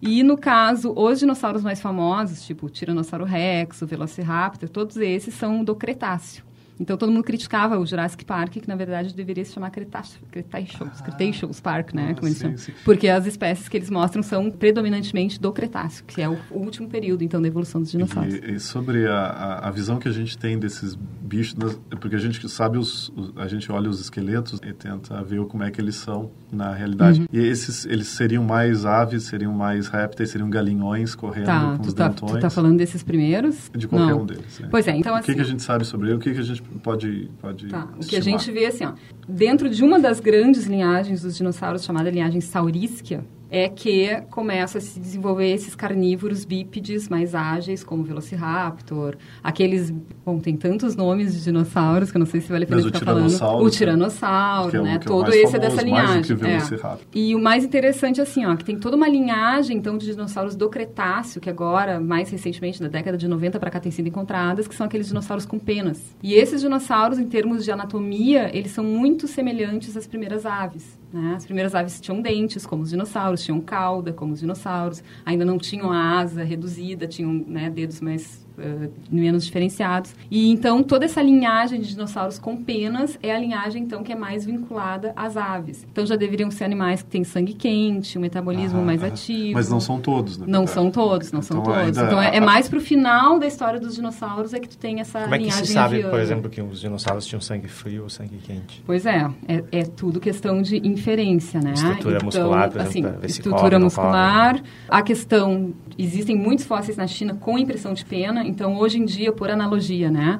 E, 0.00 0.22
no 0.22 0.38
caso, 0.38 0.92
os 0.96 1.18
dinossauros 1.18 1.64
mais 1.64 1.80
famosos, 1.80 2.46
tipo 2.46 2.66
o 2.66 2.70
Tiranossauro 2.70 3.24
Rex, 3.24 3.82
o 3.82 3.86
Velociraptor, 3.88 4.68
todos 4.68 4.96
esses 4.98 5.34
são 5.34 5.64
do 5.64 5.74
Cretáceo. 5.74 6.44
Então, 6.80 6.96
todo 6.96 7.10
mundo 7.10 7.24
criticava 7.24 7.78
o 7.78 7.86
Jurassic 7.86 8.24
Park, 8.24 8.52
que, 8.52 8.68
na 8.68 8.76
verdade, 8.76 9.14
deveria 9.14 9.44
se 9.44 9.52
chamar 9.52 9.70
Cretaceous, 9.70 10.18
Cretaceous, 10.30 11.60
Park, 11.60 11.92
né? 11.94 12.10
Ah, 12.10 12.14
como 12.14 12.28
eles 12.28 12.38
sim, 12.38 12.44
chamam. 12.44 12.56
sim. 12.58 12.72
Porque 12.84 13.08
as 13.08 13.26
espécies 13.26 13.68
que 13.68 13.76
eles 13.76 13.90
mostram 13.90 14.22
são 14.22 14.50
predominantemente 14.50 15.40
do 15.40 15.52
Cretáceo, 15.52 16.04
que 16.06 16.20
é 16.22 16.28
o 16.28 16.38
último 16.50 16.88
período, 16.88 17.24
então, 17.24 17.40
da 17.40 17.48
evolução 17.48 17.80
dos 17.80 17.90
dinossauros. 17.90 18.34
E, 18.34 18.52
e 18.52 18.60
sobre 18.60 19.06
a, 19.06 19.60
a, 19.64 19.70
visão 19.70 19.98
que 19.98 20.08
a 20.08 20.12
gente 20.12 20.36
tem 20.38 20.58
desses 20.58 20.94
bichos, 20.94 21.56
porque 22.00 22.16
a 22.16 22.18
gente 22.18 22.46
sabe 22.48 22.78
os, 22.78 23.12
a 23.36 23.46
gente 23.48 23.70
olha 23.70 23.88
os 23.90 24.00
esqueletos 24.00 24.60
e 24.64 24.72
tenta 24.72 25.22
ver 25.22 25.44
como 25.46 25.62
é 25.62 25.70
que 25.70 25.80
eles 25.80 25.96
são 25.96 26.30
na 26.50 26.72
realidade. 26.72 27.20
Uhum. 27.20 27.26
E 27.32 27.38
esses 27.38 27.84
eles 27.86 28.08
seriam 28.08 28.44
mais 28.44 28.84
aves, 28.84 29.24
seriam 29.24 29.52
mais 29.52 29.88
répteis, 29.88 30.30
seriam 30.30 30.48
galinhões 30.48 31.14
correndo 31.14 31.46
Tá, 31.46 31.76
com 31.76 31.86
os 31.86 31.94
tá, 31.94 32.08
dentões. 32.08 32.32
tu 32.32 32.40
tá 32.40 32.50
falando 32.50 32.78
desses 32.78 33.02
primeiros? 33.02 33.70
de 33.76 33.86
qualquer 33.86 34.12
Não. 34.12 34.22
um 34.22 34.26
deles. 34.26 34.58
né? 34.60 34.68
Pois 34.70 34.86
é, 34.86 34.96
então 34.96 35.12
o 35.12 35.16
assim... 35.16 35.26
que, 35.26 35.34
que 35.34 35.40
a 35.40 35.44
gente 35.44 35.62
sabe 35.62 35.84
sobre 35.84 36.08
ele? 36.08 36.16
O 36.16 36.18
que, 36.18 36.32
que 36.32 36.40
a 36.40 36.42
gente 36.42 36.62
pode 36.82 37.30
pode 37.40 37.68
Tá, 37.68 37.88
o 37.96 38.00
que 38.00 38.16
a 38.16 38.20
gente 38.20 38.50
vê 38.50 38.66
assim, 38.66 38.84
ó, 38.84 38.92
dentro 39.28 39.68
de 39.68 39.82
uma 39.84 39.98
das 39.98 40.20
grandes 40.20 40.66
linhagens 40.66 41.22
dos 41.22 41.36
dinossauros, 41.36 41.84
chamada 41.84 42.10
linhagem 42.10 42.40
saurísquia, 42.40 43.24
é 43.50 43.68
que 43.68 44.20
começa 44.30 44.78
a 44.78 44.80
se 44.80 44.98
desenvolver 45.00 45.48
esses 45.52 45.74
carnívoros 45.74 46.44
bípedes 46.44 47.08
mais 47.08 47.34
ágeis, 47.34 47.82
como 47.82 48.02
o 48.02 48.04
Velociraptor, 48.04 49.16
aqueles, 49.42 49.90
bom, 50.24 50.38
tem 50.38 50.56
tantos 50.56 50.94
nomes 50.96 51.34
de 51.34 51.44
dinossauros 51.44 52.10
que 52.10 52.16
eu 52.16 52.20
não 52.20 52.26
sei 52.26 52.40
se 52.40 52.48
vale 52.50 52.64
a 52.64 52.66
pena 52.66 52.82
ficar 52.82 52.98
falando. 53.04 53.22
tiranossauro, 53.26 53.64
O 53.64 53.70
tiranossauro, 53.70 54.70
que 54.70 54.76
é 54.76 54.80
o- 54.80 54.84
né? 54.84 54.94
é 54.94 54.98
Todo 54.98 55.32
esse 55.32 55.56
é 55.56 55.58
dessa 55.58 55.82
linhagem. 55.82 56.22
é. 56.46 56.98
E 57.14 57.34
o 57.34 57.38
mais 57.38 57.64
interessante, 57.64 58.20
assim, 58.20 58.44
ó, 58.44 58.54
que 58.56 58.64
tem 58.64 58.78
toda 58.78 58.96
uma 58.96 59.08
linhagem, 59.08 59.76
então, 59.76 59.96
de 59.96 60.06
dinossauros 60.06 60.54
do 60.54 60.68
Cretáceo, 60.68 61.40
que 61.40 61.48
agora, 61.50 61.98
mais 62.00 62.30
recentemente, 62.30 62.80
da 62.80 62.88
década 62.88 63.16
de 63.16 63.26
90 63.26 63.58
para 63.58 63.70
cá, 63.70 63.80
têm 63.80 63.90
sido 63.92 64.08
encontradas, 64.08 64.68
que 64.68 64.74
são 64.74 64.86
aqueles 64.86 65.08
dinossauros 65.08 65.46
com 65.46 65.58
penas. 65.58 66.02
E 66.22 66.34
esses 66.34 66.60
dinossauros, 66.60 67.18
em 67.18 67.26
termos 67.26 67.64
de 67.64 67.70
anatomia, 67.70 68.50
eles 68.56 68.72
são 68.72 68.84
muito 68.84 69.26
semelhantes 69.26 69.96
às 69.96 70.06
primeiras 70.06 70.44
aves. 70.44 70.98
Né? 71.12 71.34
As 71.36 71.44
primeiras 71.44 71.74
aves 71.74 72.00
tinham 72.00 72.20
dentes, 72.20 72.66
como 72.66 72.82
os 72.82 72.90
dinossauros, 72.90 73.44
tinham 73.44 73.60
cauda, 73.60 74.12
como 74.12 74.32
os 74.32 74.40
dinossauros, 74.40 75.02
ainda 75.24 75.44
não 75.44 75.58
tinham 75.58 75.90
a 75.90 76.18
asa 76.18 76.44
reduzida, 76.44 77.06
tinham 77.06 77.32
né, 77.32 77.70
dedos 77.70 78.00
mais 78.00 78.46
eh, 78.58 78.88
menos 79.10 79.44
diferenciados. 79.44 80.14
E 80.30 80.50
então 80.50 80.82
toda 80.82 81.04
essa 81.04 81.22
linhagem 81.22 81.80
de 81.80 81.88
dinossauros 81.90 82.38
com 82.38 82.56
penas 82.56 83.18
é 83.22 83.34
a 83.34 83.38
linhagem 83.38 83.82
então 83.84 84.02
que 84.02 84.12
é 84.12 84.16
mais 84.16 84.44
vinculada 84.44 85.12
às 85.16 85.36
aves. 85.36 85.86
Então 85.90 86.04
já 86.06 86.16
deveriam 86.16 86.50
ser 86.50 86.64
animais 86.64 87.02
que 87.02 87.08
têm 87.08 87.24
sangue 87.24 87.54
quente, 87.54 88.18
um 88.18 88.20
metabolismo 88.20 88.80
Ah, 88.80 88.84
mais 88.84 89.02
ah. 89.02 89.06
ativo. 89.08 89.54
Mas 89.54 89.68
não 89.68 89.80
são 89.80 90.00
todos, 90.00 90.38
né? 90.38 90.46
Não 90.48 90.66
são 90.66 90.90
todos, 90.90 91.32
não 91.32 91.42
são 91.42 91.60
Então, 91.60 91.72
todos. 91.72 91.86
ainda- 91.98 92.06
Então 92.06 92.22
é, 92.22 92.36
é 92.36 92.40
mais 92.40 92.68
pro 92.68 92.80
final 92.80 93.38
da 93.38 93.46
história 93.46 93.78
dos 93.80 93.94
dinossauros 93.94 94.52
é 94.54 94.60
que 94.60 94.68
tu 94.68 94.78
tem 94.78 95.00
essa 95.00 95.22
Como 95.22 95.34
é 95.34 95.38
que 95.38 95.44
linhagem 95.44 95.64
se 95.64 95.72
sabe, 95.72 95.94
aviana. 95.96 96.10
por 96.10 96.20
exemplo, 96.20 96.50
que 96.50 96.60
os 96.62 96.80
dinossauros 96.80 97.26
tinham 97.26 97.40
sangue 97.40 97.68
frio 97.68 98.04
ou 98.04 98.08
sangue 98.10 98.38
quente? 98.38 98.82
Pois 98.86 99.06
é, 99.06 99.28
é, 99.46 99.64
é 99.72 99.82
tudo 99.84 100.20
questão 100.20 100.60
de 100.62 100.76
inferência, 100.86 101.60
né? 101.60 101.72
Estrutura 101.74 102.18
muscular, 102.24 102.70
por 102.70 102.80
exemplo, 102.80 103.08
assim, 103.08 103.20
ver 103.20 103.28
se 103.30 103.38
estrutura 103.40 103.78
muscular. 103.78 104.62
A 104.88 105.02
questão, 105.02 105.72
existem 105.98 106.36
muitos 106.36 106.64
fósseis 106.64 106.96
na 106.96 107.06
China 107.06 107.34
com 107.34 107.58
impressão 107.58 107.92
de 107.94 108.04
pena, 108.04 108.46
Então, 108.48 108.76
hoje 108.78 108.98
em 108.98 109.04
dia, 109.04 109.32
por 109.32 109.50
analogia, 109.50 110.10
né? 110.10 110.38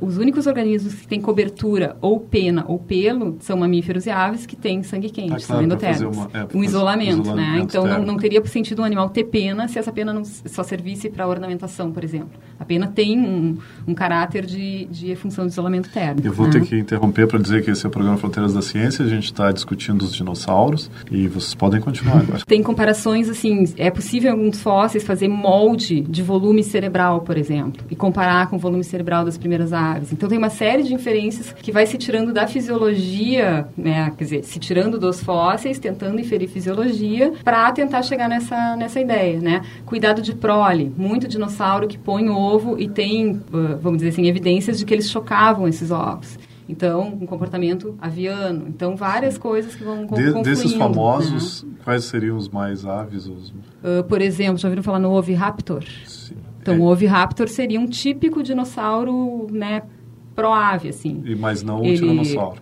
Os 0.00 0.16
únicos 0.18 0.46
organismos 0.46 0.94
que 0.94 1.06
têm 1.06 1.20
cobertura 1.20 1.96
ou 2.00 2.18
pena 2.20 2.64
ou 2.66 2.78
pelo 2.78 3.36
são 3.40 3.56
mamíferos 3.58 4.06
e 4.06 4.10
aves 4.10 4.46
que 4.46 4.56
têm 4.56 4.82
sangue 4.82 5.10
quente, 5.10 5.32
Ah, 5.34 5.38
são 5.38 5.46
claro, 5.56 5.64
endotérmicos. 5.64 6.16
uma- 6.16 6.30
é, 6.32 6.42
um 6.44 6.46
fazer 6.46 6.64
isolamento, 6.64 7.16
né? 7.16 7.22
isolamento 7.22 7.64
Então, 7.64 7.86
não, 7.86 8.04
não 8.04 8.16
teria 8.16 8.44
sentido 8.46 8.82
um 8.82 8.84
animal 8.84 9.08
ter 9.10 9.24
pena 9.24 9.68
se 9.68 9.78
essa 9.78 9.92
pena 9.92 10.12
não 10.12 10.24
só 10.24 10.62
servisse 10.62 11.08
para 11.10 11.26
ornamentação, 11.26 11.92
por 11.92 12.02
exemplo. 12.04 12.30
A 12.58 12.64
pena 12.64 12.86
tem 12.86 13.18
um, 13.18 13.56
um 13.86 13.94
caráter 13.94 14.44
de, 14.46 14.86
de 14.86 15.14
função 15.16 15.46
de 15.46 15.52
isolamento 15.52 15.90
térmico. 15.90 16.26
Eu 16.26 16.32
vou 16.32 16.46
né? 16.46 16.52
ter 16.52 16.62
que 16.62 16.78
interromper 16.78 17.26
para 17.26 17.38
dizer 17.38 17.64
que 17.64 17.70
esse 17.70 17.84
é 17.84 17.88
o 17.88 17.90
programa 17.90 18.16
Fronteiras 18.16 18.52
da 18.54 18.62
Ciência. 18.62 19.04
A 19.04 19.08
gente 19.08 19.24
está 19.24 19.50
discutindo 19.52 20.02
os 20.02 20.14
dinossauros 20.14 20.90
e 21.10 21.28
vocês 21.28 21.54
podem 21.54 21.80
continuar 21.80 22.18
agora. 22.18 22.40
Tem 22.46 22.62
comparações 22.62 23.28
assim, 23.28 23.64
é 23.76 23.90
possível 23.90 24.30
em 24.30 24.32
alguns 24.32 24.60
fósseis 24.62 25.04
fazer 25.04 25.28
molde 25.28 26.00
de 26.02 26.22
volume 26.22 26.62
cerebral, 26.62 27.20
por 27.30 27.38
exemplo, 27.38 27.84
e 27.88 27.94
comparar 27.94 28.48
com 28.50 28.56
o 28.56 28.58
volume 28.58 28.82
cerebral 28.82 29.24
das 29.24 29.38
primeiras 29.38 29.72
aves. 29.72 30.12
Então 30.12 30.28
tem 30.28 30.36
uma 30.36 30.50
série 30.50 30.82
de 30.82 30.92
inferências 30.92 31.52
que 31.52 31.70
vai 31.70 31.86
se 31.86 31.96
tirando 31.96 32.32
da 32.32 32.44
fisiologia, 32.44 33.68
né, 33.76 34.12
quer 34.18 34.24
dizer, 34.24 34.42
se 34.42 34.58
tirando 34.58 34.98
dos 34.98 35.22
fósseis, 35.22 35.78
tentando 35.78 36.18
inferir 36.18 36.48
fisiologia 36.48 37.32
para 37.44 37.70
tentar 37.70 38.02
chegar 38.02 38.28
nessa 38.28 38.74
nessa 38.74 38.98
ideia, 38.98 39.38
né? 39.40 39.62
Cuidado 39.86 40.20
de 40.20 40.34
prole, 40.34 40.92
muito 40.96 41.28
dinossauro 41.28 41.86
que 41.86 41.96
põe 41.96 42.28
ovo 42.28 42.76
e 42.80 42.88
tem, 42.88 43.40
vamos 43.80 43.98
dizer 43.98 44.08
assim, 44.08 44.26
evidências 44.26 44.76
de 44.76 44.84
que 44.84 44.92
eles 44.92 45.08
chocavam 45.08 45.68
esses 45.68 45.92
ovos. 45.92 46.36
Então, 46.68 47.16
um 47.20 47.26
comportamento 47.26 47.96
aviano. 48.00 48.66
Então, 48.68 48.96
várias 48.96 49.36
coisas 49.38 49.74
que 49.76 49.84
vão 49.84 50.04
De- 50.06 50.14
desses 50.16 50.32
confluindo, 50.32 50.68
né? 50.72 50.78
famosos, 50.78 51.66
quais 51.84 52.04
seriam 52.04 52.36
os 52.36 52.48
mais 52.48 52.84
aves? 52.84 53.26
Os... 53.26 53.50
Uh, 53.50 54.02
por 54.08 54.20
exemplo, 54.20 54.56
já 54.58 54.66
ouviram 54.68 54.82
falar 54.82 54.98
no 54.98 55.12
Oviraptor? 55.12 55.84
Sim. 56.06 56.19
Então, 56.60 56.74
É, 56.74 56.78
o 56.78 56.82
Oviraptor 56.82 57.48
seria 57.48 57.80
um 57.80 57.86
típico 57.86 58.42
dinossauro, 58.42 59.46
né, 59.50 59.82
proave, 60.34 60.88
assim. 60.90 61.22
e 61.24 61.34
mas 61.34 61.62
não 61.62 61.80
o 61.80 61.84
ele- 61.84 61.98
tiranossauro. 61.98 62.60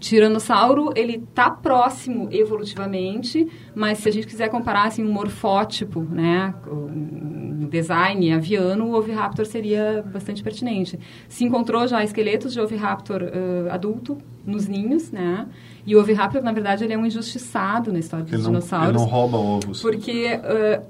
Tiranossauro, 0.00 0.92
ele 0.94 1.18
tá 1.34 1.50
próximo 1.50 2.28
evolutivamente, 2.30 3.48
mas 3.74 3.98
se 3.98 4.08
a 4.08 4.12
gente 4.12 4.28
quiser 4.28 4.48
comparar, 4.48 4.84
assim, 4.86 5.04
um 5.04 5.10
morfótipo, 5.12 6.00
né, 6.00 6.54
um 6.70 7.66
design 7.68 8.32
aviano, 8.32 8.86
o 8.86 8.94
Oviraptor 8.96 9.44
seria 9.44 10.04
bastante 10.12 10.40
pertinente. 10.42 10.96
Se 11.28 11.44
encontrou 11.44 11.86
já 11.88 12.02
esqueletos 12.04 12.52
de 12.52 12.60
Oviraptor 12.60 13.22
uh, 13.24 13.70
adulto 13.72 14.16
nos 14.46 14.68
ninhos, 14.68 15.10
né, 15.10 15.48
e 15.84 15.96
o 15.96 16.00
Oviraptor, 16.00 16.42
na 16.44 16.52
verdade, 16.52 16.84
ele 16.84 16.92
é 16.92 16.98
um 16.98 17.04
injustiçado 17.04 17.92
na 17.92 17.98
história 17.98 18.24
dos 18.24 18.32
Ele 18.34 18.42
não, 18.42 18.50
dinossauros. 18.52 18.88
ele 18.90 18.98
não 18.98 19.04
rouba 19.04 19.36
ovos. 19.36 19.82
Porque 19.82 20.26
uh, 20.36 20.82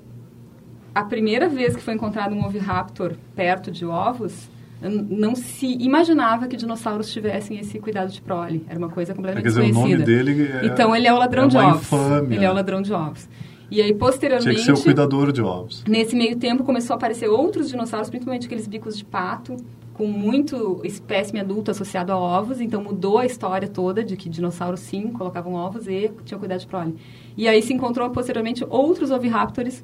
a 0.99 1.05
primeira 1.05 1.49
vez 1.49 1.77
que 1.77 1.83
foi 1.83 1.95
encontrado 1.95 2.35
um 2.35 2.45
oviraptor 2.45 3.13
perto 3.37 3.71
de 3.71 3.85
ovos, 3.87 4.49
não 4.83 5.35
se 5.35 5.67
imaginava 5.81 6.47
que 6.49 6.57
dinossauros 6.57 7.13
tivessem 7.13 7.59
esse 7.59 7.79
cuidado 7.79 8.11
de 8.11 8.21
prole. 8.21 8.65
Era 8.69 8.79
uma 8.79 8.89
coisa 8.89 9.13
Quer 9.13 9.17
completamente 9.17 9.45
dizer, 9.45 9.61
o 9.61 9.65
desconhecida. 9.65 9.99
nome 9.99 10.05
dele 10.25 10.51
é, 10.53 10.67
então 10.67 10.95
ele 10.95 11.07
é 11.07 11.13
o 11.13 11.19
ladrão 11.19 11.45
é 11.45 11.49
de 11.49 11.57
ovos. 11.57 11.83
infâmia. 11.83 12.37
Ele 12.37 12.45
é 12.45 12.51
o 12.51 12.55
ladrão 12.55 12.83
de 12.83 12.93
ovos. 12.93 13.29
E 13.71 13.81
aí, 13.81 13.89
Tinha 13.89 13.93
que 13.93 13.99
posteriormente, 13.99 14.63
ser 14.63 14.73
o 14.73 14.83
cuidador 14.83 15.31
de 15.31 15.43
ovos. 15.43 15.85
nesse 15.87 16.17
meio 16.17 16.37
tempo, 16.37 16.65
começou 16.65 16.95
a 16.95 16.97
aparecer 16.97 17.29
outros 17.29 17.69
dinossauros, 17.69 18.09
principalmente 18.09 18.47
aqueles 18.47 18.67
bicos 18.67 18.97
de 18.97 19.05
pato, 19.05 19.57
com 19.93 20.07
muito 20.07 20.81
espécime 20.85 21.39
adulto 21.41 21.71
associado 21.71 22.11
a 22.13 22.17
ovos. 22.17 22.61
Então, 22.61 22.83
mudou 22.83 23.19
a 23.19 23.27
história 23.27 23.69
toda 23.69 24.03
de 24.03 24.17
que 24.17 24.29
dinossauros, 24.29 24.81
sim, 24.81 25.09
colocavam 25.09 25.53
ovos 25.55 25.87
e 25.87 26.11
tinham 26.25 26.39
cuidado 26.39 26.61
de 26.61 26.67
prole. 26.67 26.95
E 27.37 27.47
aí 27.47 27.61
se 27.61 27.75
encontrou, 27.75 28.09
posteriormente, 28.11 28.65
outros 28.71 29.11
oviraptors 29.11 29.83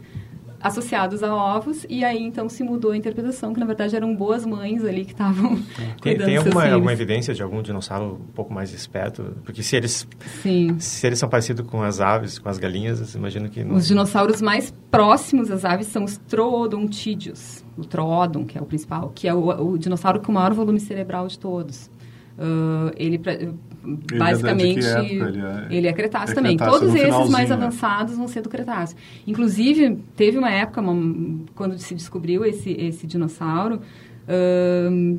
associados 0.65 1.23
a 1.23 1.35
ovos, 1.35 1.85
e 1.91 2.03
aí 2.03 2.23
então 2.23 2.49
se 2.49 2.65
mudou 2.65 2.93
a 2.93 2.97
interpretação, 2.97 3.53
que 3.53 3.61
na 3.61 3.67
verdade 3.67 3.95
eram 3.95 4.17
boas 4.17 4.47
mães 4.47 4.83
ali 4.83 5.05
que 5.05 5.13
estavam 5.13 5.63
Tem, 6.01 6.17
tem 6.17 6.37
alguma, 6.39 6.67
alguma 6.73 6.93
evidência 6.93 7.35
de 7.35 7.43
algum 7.43 7.61
dinossauro 7.61 8.15
um 8.15 8.33
pouco 8.33 8.53
mais 8.53 8.73
esperto? 8.73 9.37
Porque 9.45 9.63
se 9.63 9.77
eles, 9.77 10.09
Sim. 10.43 10.77
se 10.79 11.07
eles 11.07 11.19
são 11.19 11.29
parecidos 11.29 11.67
com 11.67 11.83
as 11.83 12.01
aves, 12.01 12.39
com 12.39 12.49
as 12.49 12.57
galinhas, 12.57 13.15
imagino 13.15 13.51
que 13.51 13.63
não... 13.63 13.77
Os 13.77 13.87
dinossauros 13.87 14.41
mais 14.41 14.73
próximos 14.91 15.51
às 15.51 15.67
aves 15.67 15.87
são 15.89 16.05
os 16.05 16.17
troodontídeos, 16.17 17.63
o 17.77 17.85
troodon, 17.85 18.47
que 18.47 18.57
é 18.57 18.61
o 18.61 18.65
principal, 18.65 19.13
que 19.15 19.29
é 19.29 19.35
o, 19.35 19.73
o 19.73 19.79
dinossauro 19.79 20.21
com 20.21 20.33
o 20.33 20.35
maior 20.35 20.55
volume 20.55 20.81
cerebral 20.81 21.29
de 21.29 21.39
todos. 21.39 21.91
Ah, 22.39 22.93
ele, 22.97 23.21
é 23.87 24.07
de 24.13 24.19
basicamente, 24.19 24.81
que 24.81 24.87
época? 24.87 25.05
Ele 25.29 25.41
é- 25.41 25.67
ele 25.79 25.87
é 25.89 25.93
Cretáceo 25.93 26.33
é 26.33 26.35
também. 26.35 26.57
Cretáceo, 26.57 26.81
Todos 26.81 26.95
esses 26.95 27.31
mais 27.31 27.49
né? 27.51 27.55
avançados 27.55 28.17
vão 28.17 28.27
ser 28.29 28.41
do 28.41 28.49
Cretáceo. 28.49 28.97
Inclusive, 29.27 29.99
teve 30.17 30.39
uma 30.39 30.51
época, 30.51 30.81
uma- 30.81 31.39
quando 31.55 31.79
se 31.79 31.95
descobriu 31.95 32.45
esse, 32.45 32.71
esse 32.73 33.07
dinossauro, 33.07 33.81
ahn, 34.29 35.19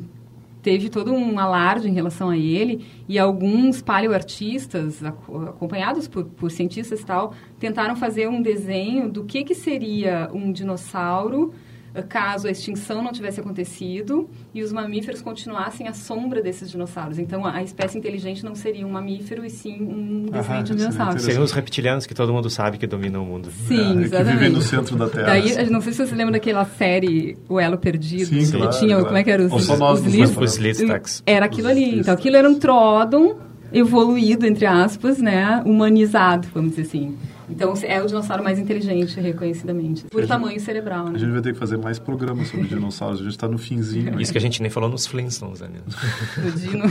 teve 0.62 0.88
todo 0.88 1.12
um 1.12 1.38
alarde 1.38 1.88
em 1.88 1.92
relação 1.92 2.28
a 2.30 2.36
ele 2.36 2.84
e 3.08 3.18
alguns 3.20 3.80
paleoartistas, 3.80 5.04
aco- 5.04 5.44
acompanhados 5.44 6.08
por, 6.08 6.24
por 6.24 6.50
cientistas 6.50 7.00
e 7.00 7.06
tal, 7.06 7.32
tentaram 7.58 7.94
fazer 7.94 8.28
um 8.28 8.42
desenho 8.42 9.08
do 9.08 9.22
que, 9.22 9.44
que 9.44 9.54
seria 9.54 10.28
um 10.34 10.50
dinossauro 10.50 11.54
caso 12.02 12.46
a 12.46 12.50
extinção 12.50 13.02
não 13.02 13.12
tivesse 13.12 13.40
acontecido 13.40 14.28
e 14.54 14.62
os 14.62 14.72
mamíferos 14.72 15.20
continuassem 15.20 15.88
à 15.88 15.92
sombra 15.92 16.40
desses 16.42 16.70
dinossauros. 16.70 17.18
Então, 17.18 17.44
a 17.44 17.56
a 17.56 17.62
espécie 17.62 17.96
inteligente 17.96 18.44
não 18.44 18.54
seria 18.54 18.86
um 18.86 18.90
mamífero 18.90 19.44
e 19.44 19.48
sim 19.50 19.80
um 19.80 20.26
descendente 20.30 20.72
de 20.72 20.76
dinossauro. 20.76 21.18
Seriam 21.18 21.42
os 21.42 21.52
reptilianos 21.52 22.04
que 22.06 22.14
todo 22.14 22.32
mundo 22.32 22.50
sabe 22.50 22.76
que 22.76 22.86
dominam 22.86 23.22
o 23.22 23.26
mundo. 23.26 23.50
Sim, 23.66 23.92
É, 23.92 23.94
que 23.94 24.04
exatamente. 24.04 24.34
vivem 24.34 24.48
no 24.50 24.60
centro 24.62 24.94
da 24.94 25.08
Terra. 25.08 25.26
Daí, 25.26 25.50
eu 25.52 25.70
não 25.70 25.80
sei 25.80 25.94
se 25.94 26.06
você 26.06 26.14
lembra 26.14 26.32
daquela 26.32 26.64
série 26.66 27.36
O 27.48 27.58
Elo 27.58 27.78
Perdido, 27.78 28.26
Sim, 28.26 28.44
que 28.44 28.58
claro, 28.58 28.78
tinha, 28.78 28.90
claro. 28.90 29.04
como 29.06 29.16
é 29.16 29.24
que 29.24 29.30
era, 29.30 29.42
os, 29.42 29.52
Ou 29.52 29.60
só 29.60 29.76
nós 29.76 30.00
os 30.00 30.06
livros? 30.06 30.36
Os 30.36 30.56
Listax. 30.58 31.22
Era 31.24 31.46
aquilo 31.46 31.68
ali. 31.68 31.98
Então, 32.00 32.12
aquilo 32.12 32.36
era 32.36 32.48
um 32.48 32.58
tródon 32.58 33.36
evoluído, 33.72 34.46
entre 34.46 34.66
aspas, 34.66 35.18
né, 35.18 35.62
humanizado, 35.64 36.46
vamos 36.54 36.70
dizer 36.70 36.82
assim. 36.82 37.16
Então, 37.48 37.72
é 37.84 38.02
o 38.02 38.06
dinossauro 38.06 38.42
mais 38.42 38.58
inteligente, 38.58 39.18
reconhecidamente, 39.20 40.04
por 40.04 40.20
gente- 40.20 40.28
tamanho 40.28 40.58
cerebral, 40.60 41.06
A 41.06 41.10
né? 41.10 41.18
gente 41.18 41.30
vai 41.30 41.40
ter 41.40 41.52
que 41.52 41.58
fazer 41.58 41.76
mais 41.76 41.98
programas 41.98 42.48
sobre 42.48 42.66
dinossauros. 42.66 43.20
A 43.20 43.22
gente 43.22 43.32
está 43.32 43.48
no 43.48 43.58
finzinho. 43.58 44.20
Isso 44.20 44.32
que 44.32 44.38
a 44.38 44.40
gente 44.40 44.60
nem 44.60 44.70
falou 44.70 44.88
nos 44.90 45.06
Flintstones, 45.06 45.60
né? 45.60 45.68
O 46.46 46.50
dino. 46.58 46.84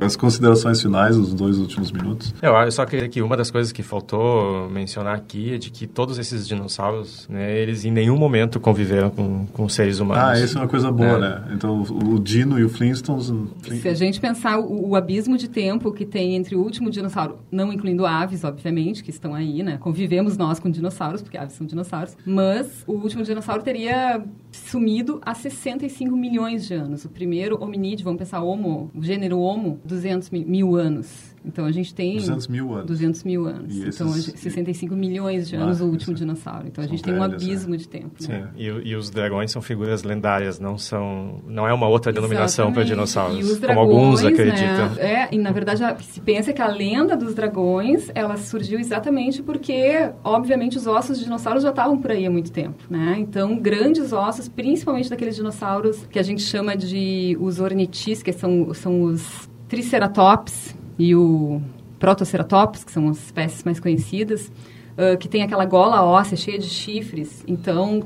As 0.00 0.16
considerações 0.16 0.80
finais, 0.80 1.16
os 1.16 1.32
dois 1.34 1.58
últimos 1.58 1.90
minutos. 1.92 2.34
Eu, 2.42 2.52
eu 2.54 2.72
só 2.72 2.84
queria 2.84 3.08
que 3.08 3.22
uma 3.22 3.36
das 3.36 3.50
coisas 3.50 3.72
que 3.72 3.82
faltou 3.82 4.68
mencionar 4.70 5.14
aqui 5.14 5.54
é 5.54 5.58
de 5.58 5.70
que 5.70 5.86
todos 5.86 6.18
esses 6.18 6.46
dinossauros, 6.46 7.26
né, 7.28 7.58
eles 7.58 7.84
em 7.84 7.90
nenhum 7.90 8.16
momento 8.16 8.58
conviveram 8.60 9.10
com, 9.10 9.46
com 9.46 9.68
seres 9.68 9.98
humanos. 10.00 10.24
Ah, 10.24 10.44
isso 10.44 10.58
é 10.58 10.60
uma 10.60 10.68
coisa 10.68 10.90
boa, 10.90 11.16
É. 11.16 11.18
né? 11.18 11.42
Então, 11.54 11.82
o 11.82 12.10
o 12.10 12.18
Dino 12.18 12.58
e 12.58 12.64
o 12.64 12.68
Flintstones... 12.68 13.32
Se 13.80 13.88
a 13.88 13.94
gente 13.94 14.20
pensar 14.20 14.58
o, 14.58 14.88
o 14.90 14.96
abismo 14.96 15.38
de 15.38 15.48
tempo 15.48 15.92
que 15.92 16.04
tem 16.04 16.34
entre 16.34 16.56
o 16.56 16.60
último 16.60 16.90
dinossauro, 16.90 17.38
não 17.52 17.72
incluindo 17.72 18.04
aves, 18.04 18.42
obviamente, 18.42 19.02
que 19.04 19.10
estão 19.10 19.34
aí, 19.34 19.59
né? 19.62 19.78
Convivemos 19.78 20.36
nós 20.36 20.58
com 20.58 20.70
dinossauros, 20.70 21.22
porque 21.22 21.36
aves 21.38 21.54
são 21.54 21.66
dinossauros. 21.66 22.16
Mas 22.24 22.84
o 22.86 22.92
último 22.92 23.22
dinossauro 23.22 23.62
teria 23.62 24.22
sumido 24.52 25.20
há 25.24 25.34
65 25.34 26.16
milhões 26.16 26.66
de 26.66 26.74
anos. 26.74 27.04
O 27.04 27.08
primeiro 27.08 27.62
hominídeo, 27.62 28.04
vamos 28.04 28.18
pensar 28.18 28.40
Homo, 28.42 28.90
o 28.94 29.02
gênero 29.02 29.38
Homo, 29.38 29.80
200 29.84 30.30
mi- 30.30 30.44
mil 30.44 30.76
anos. 30.76 31.29
Então 31.44 31.64
a 31.64 31.72
gente 31.72 31.94
tem 31.94 32.16
200 32.16 32.48
mil 32.48 32.72
anos. 32.74 32.86
200 32.86 33.24
mil 33.24 33.46
anos. 33.46 33.74
E 33.74 33.88
Então, 33.88 34.08
esses- 34.10 34.26
gente- 34.26 34.38
65 34.40 34.94
milhões 34.94 35.48
de 35.48 35.56
Ah, 35.56 35.60
anos 35.62 35.80
o 35.80 35.84
último 35.84 35.98
isso 35.98 36.10
é- 36.12 36.14
dinossauro. 36.26 36.66
Então 36.66 36.84
a 36.84 36.86
são 36.86 36.94
gente 36.96 37.02
tem 37.02 37.14
um 37.14 37.22
abismo 37.22 37.76
de 37.76 37.88
tempo. 37.88 38.10
Sim, 38.18 38.32
Né? 38.32 38.48
e, 38.56 38.70
o- 38.70 38.86
e 38.86 38.94
os 38.94 39.08
dragões 39.10 39.50
são 39.50 39.62
figuras 39.62 40.02
lendárias, 40.02 40.60
não 40.60 40.76
são, 40.76 41.40
não 41.46 41.66
é 41.66 41.72
uma 41.72 41.88
outra 41.88 42.12
denominação 42.12 42.72
para 42.72 42.84
dinossauros, 42.84 43.38
E 43.38 43.42
os 43.42 43.48
como 43.52 43.60
dragões, 43.60 43.88
alguns 43.88 44.22
né, 44.22 44.28
acreditam. 44.28 44.86
É, 44.98 45.28
e 45.34 45.38
na 45.38 45.50
verdade 45.50 45.82
a- 45.82 45.96
se 45.98 46.20
pensa 46.20 46.52
que 46.52 46.60
a 46.60 46.68
lenda 46.68 47.16
dos 47.16 47.34
dragões, 47.34 48.10
ela 48.14 48.36
surgiu 48.36 48.78
exatamente 48.78 49.42
porque, 49.42 50.10
obviamente, 50.22 50.76
os 50.76 50.86
ossos 50.86 51.18
de 51.18 51.24
dinossauros 51.24 51.62
já 51.62 51.70
estavam 51.70 51.96
por 51.98 52.10
aí 52.10 52.26
há 52.26 52.30
muito 52.30 52.52
tempo, 52.52 52.84
né? 52.90 53.16
Então, 53.18 53.58
grandes 53.58 54.12
ossos, 54.12 54.46
principalmente 54.48 55.08
daqueles 55.08 55.34
dinossauros 55.36 56.06
que 56.10 56.18
a 56.18 56.22
gente 56.22 56.42
chama 56.42 56.76
de 56.76 57.36
os 57.40 57.60
ornitis, 57.60 58.22
que 58.22 58.30
são, 58.32 58.74
são 58.74 59.02
os 59.02 59.48
triceratops 59.68 60.76
e 61.00 61.16
o 61.16 61.62
protoceratops, 61.98 62.84
que 62.84 62.92
são 62.92 63.08
as 63.08 63.16
espécies 63.16 63.64
mais 63.64 63.80
conhecidas, 63.80 64.52
ah, 65.00 65.16
que 65.16 65.28
tem 65.28 65.42
aquela 65.42 65.64
gola 65.64 66.02
óssea 66.04 66.36
cheia 66.36 66.58
de 66.58 66.68
chifres. 66.68 67.42
Então, 67.46 68.02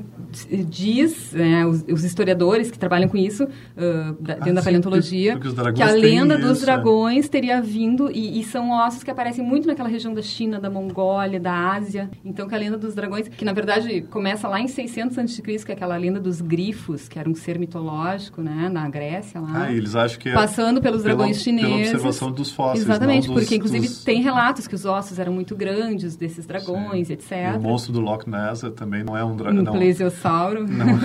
diz, 0.49 1.31
né, 1.33 1.65
os, 1.65 1.83
os 1.91 2.03
historiadores 2.03 2.69
que 2.71 2.77
trabalham 2.77 3.07
com 3.09 3.17
isso, 3.17 3.47
ah, 3.77 4.13
da- 4.19 4.33
dentro 4.35 4.49
Ah, 4.49 4.53
da 4.53 4.61
sim, 4.61 4.65
paleontologia, 4.65 5.39
que 5.73 5.81
a 5.83 5.91
lenda 5.91 6.37
dos 6.37 6.57
isso, 6.57 6.63
é. 6.63 6.65
dragões 6.65 7.29
teria 7.29 7.61
vindo, 7.61 8.09
e, 8.11 8.39
e 8.39 8.43
são 8.43 8.71
ossos 8.71 9.03
que 9.03 9.11
aparecem 9.11 9.43
muito 9.45 9.67
naquela 9.67 9.89
região 9.89 10.13
da 10.13 10.21
China, 10.21 10.59
da 10.59 10.69
Mongólia, 10.69 11.39
da 11.39 11.53
Ásia. 11.73 12.09
Então, 12.23 12.47
que 12.47 12.55
a 12.55 12.57
lenda 12.57 12.77
dos 12.77 12.93
dragões, 12.95 13.27
que 13.27 13.45
na 13.45 13.53
verdade 13.53 14.01
começa 14.09 14.47
lá 14.47 14.59
em 14.59 14.67
600 14.67 15.17
a.C., 15.17 15.41
que 15.41 15.71
é 15.71 15.75
aquela 15.75 15.95
lenda 15.97 16.19
dos 16.19 16.41
grifos, 16.41 17.07
que 17.07 17.17
era 17.19 17.29
um 17.29 17.35
ser 17.35 17.57
mitológico, 17.59 18.41
né, 18.41 18.69
na 18.71 18.87
Grécia 18.89 19.39
lá. 19.39 19.65
Ah, 19.65 19.71
eles 19.71 19.95
acham 19.95 20.19
que 20.19 20.29
é... 20.29 20.33
Passando 20.33 20.81
pelos 20.81 21.01
pela- 21.03 21.15
dragões 21.15 21.41
chineses. 21.41 21.67
Pela 21.69 21.81
observação 21.81 22.31
dos 22.31 22.51
fósseis, 22.51 22.83
Exatamente, 22.85 23.27
dos- 23.27 23.39
porque 23.41 23.55
inclusive 23.55 23.87
dos- 23.87 24.03
tem 24.03 24.21
relatos 24.21 24.67
que 24.67 24.75
os 24.75 24.85
ossos 24.85 25.17
eram 25.19 25.33
muito 25.33 25.55
grandes 25.55 26.15
desses 26.15 26.45
dragões 26.45 26.84
tubarões, 26.85 27.09
etc. 27.09 27.31
E 27.53 27.57
o 27.57 27.61
monstro 27.61 27.91
do 27.93 27.99
Loch 27.99 28.29
Ness 28.29 28.61
também 28.75 29.03
não 29.03 29.17
é 29.17 29.23
um 29.23 29.31
Um 29.31 29.35
dragão. 29.35 29.73
plesiosauro. 29.73 30.65
Não, 30.67 30.99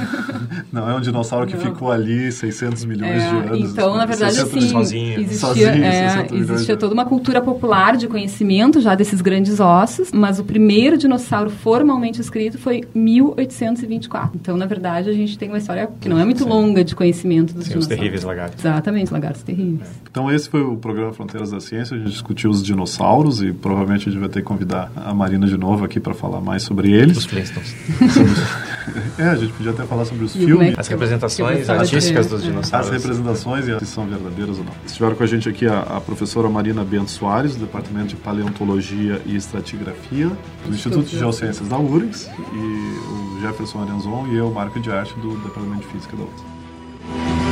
não 0.73 0.91
é 0.91 0.95
um 0.95 1.01
dinossauro 1.01 1.47
que 1.47 1.55
Não. 1.57 1.61
ficou 1.63 1.91
ali 1.91 2.31
600 2.31 2.85
milhões 2.85 3.23
É, 3.23 3.29
de 3.31 3.37
anos. 3.55 3.71
então, 3.73 3.97
na 3.97 4.07
verdade, 4.07 4.35
60 4.35 4.57
assim, 4.59 4.69
sozinho. 4.69 5.21
existia, 5.21 5.39
Sozinho, 5.39 5.67
é, 5.85 6.09
60 6.09 6.33
milhões 6.35 6.51
existia 6.51 6.77
toda 6.77 6.95
uma 6.95 7.05
cultura 7.05 7.41
popular 7.41 7.97
de 7.97 8.07
conhecimento 8.09 8.81
já 8.81 8.95
desses 8.95 9.21
grandes 9.21 9.61
ossos, 9.61 10.13
mas 10.13 10.39
o 10.39 10.45
primeiro 10.45 10.97
dinossauro 10.99 11.51
formalmente 11.51 12.21
escrito 12.21 12.59
foi 12.59 12.85
1824. 12.95 14.39
Então, 14.41 14.57
na 14.57 14.67
verdade, 14.67 15.09
a 15.09 15.13
gente 15.13 15.39
tem 15.39 15.49
uma 15.49 15.59
história 15.59 15.89
que 16.01 16.09
não 16.09 16.19
é 16.19 16.25
muito 16.25 16.47
longa 16.47 16.85
de 16.85 16.95
conhecimento 16.95 17.55
dos 17.55 17.65
Sim, 17.65 17.71
os 17.79 17.87
dinossauros. 17.87 17.87
terríveis 17.99 18.23
lagartos. 18.25 18.65
Exatamente, 18.65 19.13
lagartos 19.13 19.43
terríveis. 19.43 19.89
Então 20.11 20.31
esse 20.31 20.49
foi 20.49 20.63
o 20.63 20.77
programa 20.77 21.13
Fronteiras 21.13 21.51
da 21.51 21.61
Ciência. 21.61 21.97
A 21.97 21.99
gente 22.01 22.11
discutiu 22.11 22.51
os 22.51 22.63
dinossauros 22.63 23.43
e 23.43 23.53
provavelmente 23.53 24.09
a 24.09 24.13
gente 24.13 24.21
vai 24.21 24.29
ter 24.29 24.41
que 24.41 24.47
convidar 24.47 24.91
a 24.97 25.15
Marina 25.15 25.47
de 25.47 25.57
novo 25.57 25.70
aqui 25.85 26.01
para 26.01 26.15
falar 26.15 26.41
mais 26.41 26.63
sobre 26.63 26.91
eles. 26.93 27.17
Os 27.17 27.25
Flintstones. 27.25 27.75
É, 29.19 29.25
a 29.25 29.37
gente 29.37 29.53
podia 29.53 29.71
até 29.71 29.85
falar 29.85 30.05
sobre 30.05 30.25
os 30.25 30.35
E 30.35 30.43
é 30.43 30.47
filmes. 30.47 30.79
As 30.79 30.89
representações 30.89 31.69
artísticas 31.69 32.27
dos 32.27 32.33
é. 32.33 32.37
As 32.37 32.51
dinossauros. 32.51 32.91
representações 32.91 33.69
e 33.69 33.79
se 33.79 33.87
são 33.87 34.07
verdadeiras 34.07 34.59
ou 34.59 34.65
não. 34.65 34.73
Estiveram 34.85 35.15
com 35.15 35.23
a 35.23 35.27
gente 35.27 35.49
aqui 35.49 35.67
a, 35.67 35.81
a 35.81 36.01
professora 36.01 36.49
Marina 36.49 36.85
Bento 36.85 37.11
Soares, 37.11 37.55
do 37.55 37.67
Departamento 37.67 38.09
de 38.09 38.17
Paleontologia 38.17 39.21
e 39.27 39.37
Estratigrafia 39.37 40.31
do 40.67 40.75
Instituto 40.75 41.05
de 41.05 41.19
Geociências 41.19 41.69
da 41.69 41.79
URGS, 41.79 42.31
e 42.53 43.37
o 43.37 43.41
Jefferson 43.43 43.83
Arenzon 43.83 44.27
e 44.29 44.37
eu, 44.37 44.51
Marco 44.51 44.81
de 44.81 44.91
Arte, 44.91 45.15
do 45.21 45.37
Departamento 45.37 45.87
de 45.87 45.93
Física 45.93 46.17
da 46.17 46.23
URGS. 46.23 47.50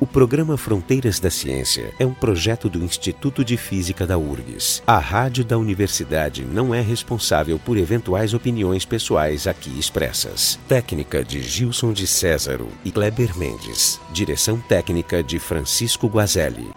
O 0.00 0.06
programa 0.06 0.56
Fronteiras 0.56 1.18
da 1.18 1.28
Ciência 1.28 1.92
é 1.98 2.06
um 2.06 2.14
projeto 2.14 2.68
do 2.68 2.84
Instituto 2.84 3.44
de 3.44 3.56
Física 3.56 4.06
da 4.06 4.16
URGS. 4.16 4.80
A 4.86 4.96
rádio 4.96 5.44
da 5.44 5.58
universidade 5.58 6.44
não 6.44 6.72
é 6.72 6.80
responsável 6.80 7.58
por 7.58 7.76
eventuais 7.76 8.32
opiniões 8.32 8.84
pessoais 8.84 9.48
aqui 9.48 9.76
expressas. 9.76 10.56
Técnica 10.68 11.24
de 11.24 11.42
Gilson 11.42 11.92
de 11.92 12.06
Césaro 12.06 12.68
e 12.84 12.92
Kleber 12.92 13.36
Mendes. 13.36 14.00
Direção 14.12 14.60
técnica 14.60 15.20
de 15.20 15.40
Francisco 15.40 16.06
Guazelli. 16.06 16.68